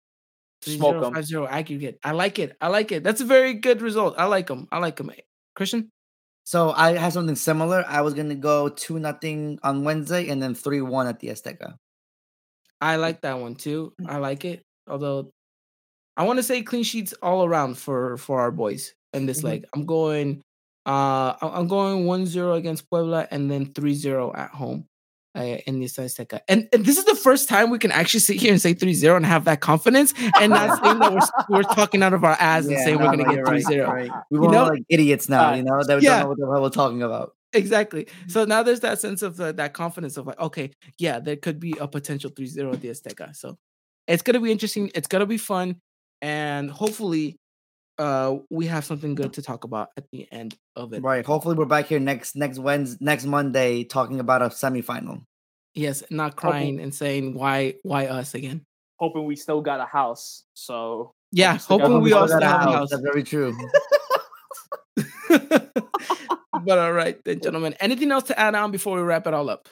[0.62, 1.14] Three Smoke zero, 'em.
[1.14, 1.98] five zero aggregate.
[2.02, 2.56] I like it.
[2.60, 3.04] I like it.
[3.04, 4.14] That's a very good result.
[4.18, 4.68] I like them.
[4.72, 5.10] I like them.
[5.54, 5.90] Christian.
[6.44, 7.84] So I have something similar.
[7.86, 11.76] I was gonna go two nothing on Wednesday and then three one at the Azteca.
[12.80, 13.92] I like that one too.
[14.06, 14.62] I like it.
[14.88, 15.30] Although
[16.16, 19.44] I want to say clean sheets all around for for our boys in this Mhm.
[19.44, 19.66] leg.
[19.74, 20.42] I'm going
[20.86, 24.86] uh I- I'm going 1-0 against Puebla and then 3-0 at home.
[25.36, 26.38] Uh, in the Azteca.
[26.46, 29.16] And, and this is the first time we can actually sit here and say 3-0
[29.16, 32.66] and have that confidence and not saying that we're, we're talking out of our ass
[32.66, 33.74] and saying no, we're going to you're get right, 3-0.
[33.74, 34.10] you're right.
[34.30, 36.20] We won't like idiots now, Uh, you know, that we yeah.
[36.20, 37.34] don't know what the hell we're talking about.
[37.52, 38.06] Exactly.
[38.28, 41.58] So now there's that sense of uh, that confidence of like, okay, yeah, there could
[41.58, 43.34] be a potential 3-0 at the Azteca.
[43.34, 43.58] So
[44.06, 44.92] it's gonna be interesting.
[44.94, 45.80] It's gonna be fun,
[46.22, 47.38] and hopefully,
[47.98, 51.02] uh, we have something good to talk about at the end of it.
[51.02, 51.24] Right.
[51.24, 55.22] Hopefully we're back here next next Wednesday next Monday talking about a semifinal.
[55.74, 58.64] Yes, not crying and saying why why us again.
[58.98, 60.44] Hoping we still got a house.
[60.54, 62.74] So Yeah, hoping we all still have a house.
[62.74, 62.90] house.
[62.90, 63.56] That's very true.
[65.28, 67.74] but all right, then, gentlemen.
[67.80, 69.68] Anything else to add on before we wrap it all up?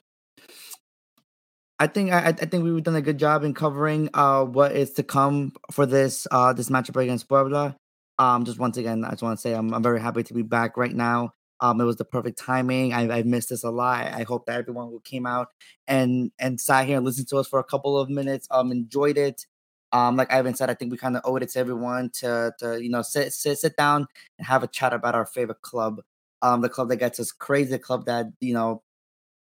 [1.79, 4.93] I think I I think we've done a good job in covering uh what is
[4.95, 7.77] to come for this uh this matchup against Puebla.
[8.23, 10.43] Um, just once again, I just want to say I'm I'm very happy to be
[10.43, 11.35] back right now.
[11.61, 12.93] Um, it was the perfect timing.
[12.93, 14.07] I I missed this a lot.
[14.07, 15.49] I hope that everyone who came out
[15.89, 19.19] and and sat here and listened to us for a couple of minutes um enjoyed
[19.19, 19.47] it.
[19.93, 22.81] Um, like Ivan said, I think we kind of owed it to everyone to to
[22.83, 24.07] you know sit sit sit down
[24.39, 26.01] and have a chat about our favorite club.
[26.43, 28.83] Um, the club that gets us crazy, the club that you know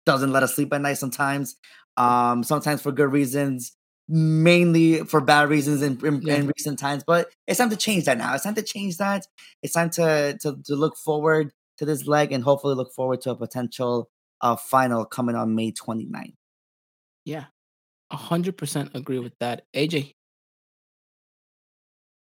[0.05, 1.55] doesn't let us sleep at night sometimes.
[1.97, 3.73] Um, sometimes for good reasons,
[4.11, 6.35] mainly for bad reasons in, in, Yeah.
[6.35, 7.03] in recent times.
[7.07, 8.33] But it's time to change that now.
[8.35, 9.25] It's time to change that.
[9.63, 13.31] It's time to to, to look forward to this leg and hopefully look forward to
[13.31, 14.09] a potential
[14.41, 16.33] uh, final coming on May 29th.
[17.25, 17.45] Yeah,
[18.11, 19.63] hundred percent agree with that.
[19.75, 20.13] AJ,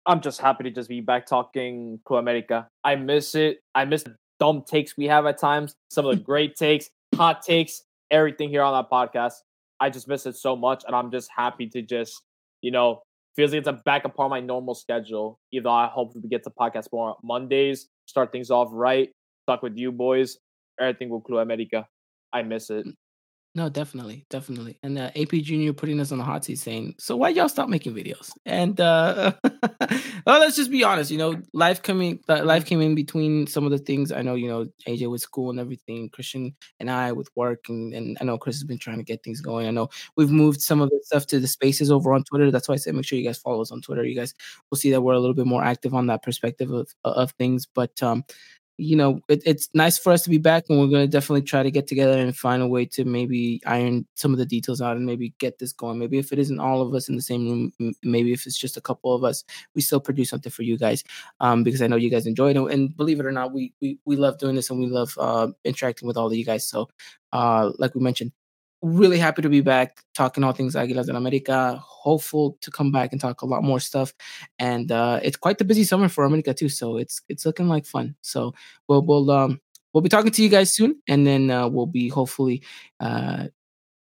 [0.06, 2.68] I'm just happy to just be back talking Club America.
[2.84, 3.60] I miss it.
[3.74, 7.42] I miss the dumb takes we have at times, some of the great takes, hot
[7.44, 9.34] takes, everything here on that podcast.
[9.82, 12.22] I just miss it so much, and I'm just happy to just,
[12.62, 13.02] you know,
[13.36, 15.40] feels like it's a back upon my normal schedule.
[15.52, 19.10] Either I hope we get to podcast more on Mondays, start things off right,
[19.48, 20.38] talk with you boys,
[20.80, 21.88] everything with Club America.
[22.32, 22.86] I miss it.
[23.54, 24.78] No, definitely, definitely.
[24.82, 27.68] And uh, AP Junior putting us on the hot seat, saying, "So why y'all stop
[27.68, 29.34] making videos?" And uh,
[30.26, 31.12] well, let's just be honest.
[31.12, 34.14] You know, life coming, life came in between some of the things.
[34.14, 37.94] I know, you know, AJ with school and everything, Christian and I with work, and,
[37.94, 39.68] and I know Chris has been trying to get things going.
[39.68, 42.52] I know we've moved some of the stuff to the spaces over on Twitter.
[42.52, 44.06] That's why I said make sure you guys follow us on Twitter.
[44.06, 44.34] You guys
[44.70, 47.66] will see that we're a little bit more active on that perspective of of things.
[47.66, 48.24] But um,
[48.78, 51.44] you know, it, it's nice for us to be back, and we're going to definitely
[51.44, 54.82] try to get together and find a way to maybe iron some of the details
[54.82, 56.00] out and maybe get this going.
[56.00, 58.78] Maybe if it isn't all of us in the same room, maybe if it's just
[58.78, 59.44] a couple of us,
[59.76, 61.04] we still produce something for you guys
[61.40, 62.58] um, because I know you guys enjoy it.
[62.58, 65.14] And, and believe it or not, we, we we love doing this and we love
[65.20, 66.66] uh, interacting with all of you guys.
[66.68, 66.90] So,
[67.34, 68.32] uh, like we mentioned,
[68.82, 71.80] really happy to be back talking all things Aguilas del America.
[71.84, 74.14] Hopeful to come back and talk a lot more stuff.
[74.60, 77.86] And uh, it's quite the busy summer for America too, so it's it's looking like
[77.86, 78.16] fun.
[78.22, 78.54] So
[78.88, 79.60] we'll we'll um
[79.94, 82.64] we'll be talking to you guys soon, and then uh, we'll be hopefully
[83.00, 83.48] uh,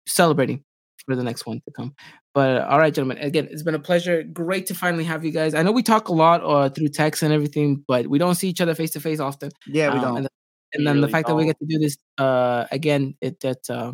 [0.06, 0.64] celebrating
[1.06, 1.94] for the next one to come.
[2.34, 4.22] But all right, gentlemen, again, it's been a pleasure.
[4.22, 5.54] Great to finally have you guys.
[5.54, 8.48] I know we talk a lot uh, through text and everything, but we don't see
[8.48, 9.50] each other face to face often.
[9.66, 10.16] Yeah, we Um, don't.
[10.18, 10.28] And,
[10.74, 13.68] and then the really fact that we get to do this uh, again, it that's
[13.68, 13.92] uh,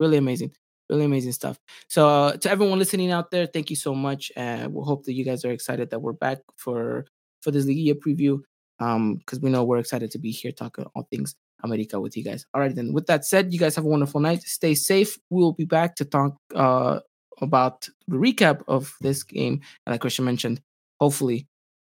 [0.00, 0.52] really amazing,
[0.88, 1.58] really amazing stuff.
[1.88, 5.12] So uh, to everyone listening out there, thank you so much, and we hope that
[5.12, 7.06] you guys are excited that we're back for
[7.42, 8.40] for this Liga preview.
[8.80, 12.24] Um, because we know we're excited to be here talking all things America with you
[12.24, 12.46] guys.
[12.54, 12.94] All right, then.
[12.94, 14.42] With that said, you guys have a wonderful night.
[14.42, 15.18] Stay safe.
[15.28, 17.00] We'll be back to talk uh
[17.42, 19.60] about the recap of this game.
[19.86, 20.60] And like Christian mentioned,
[21.00, 21.46] hopefully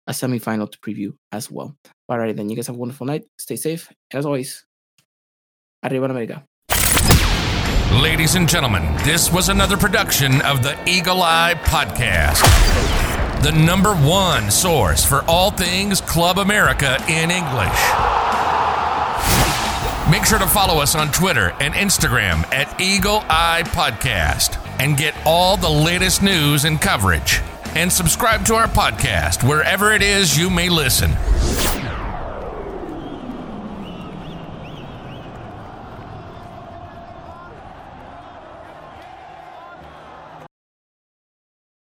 [0.08, 1.76] a semifinal to preview as well.
[2.10, 3.26] All right, then you guys have a wonderful night.
[3.38, 3.90] Stay safe.
[4.12, 4.66] And as always,
[5.84, 6.46] Arriba America.
[8.02, 12.42] Ladies and gentlemen, this was another production of the Eagle Eye Podcast,
[13.44, 17.80] the number one source for all things Club America in English.
[20.10, 25.14] Make sure to follow us on Twitter and Instagram at Eagle Eye Podcast and get
[25.26, 27.42] all the latest news and coverage.
[27.76, 31.12] And subscribe to our podcast wherever it is you may listen.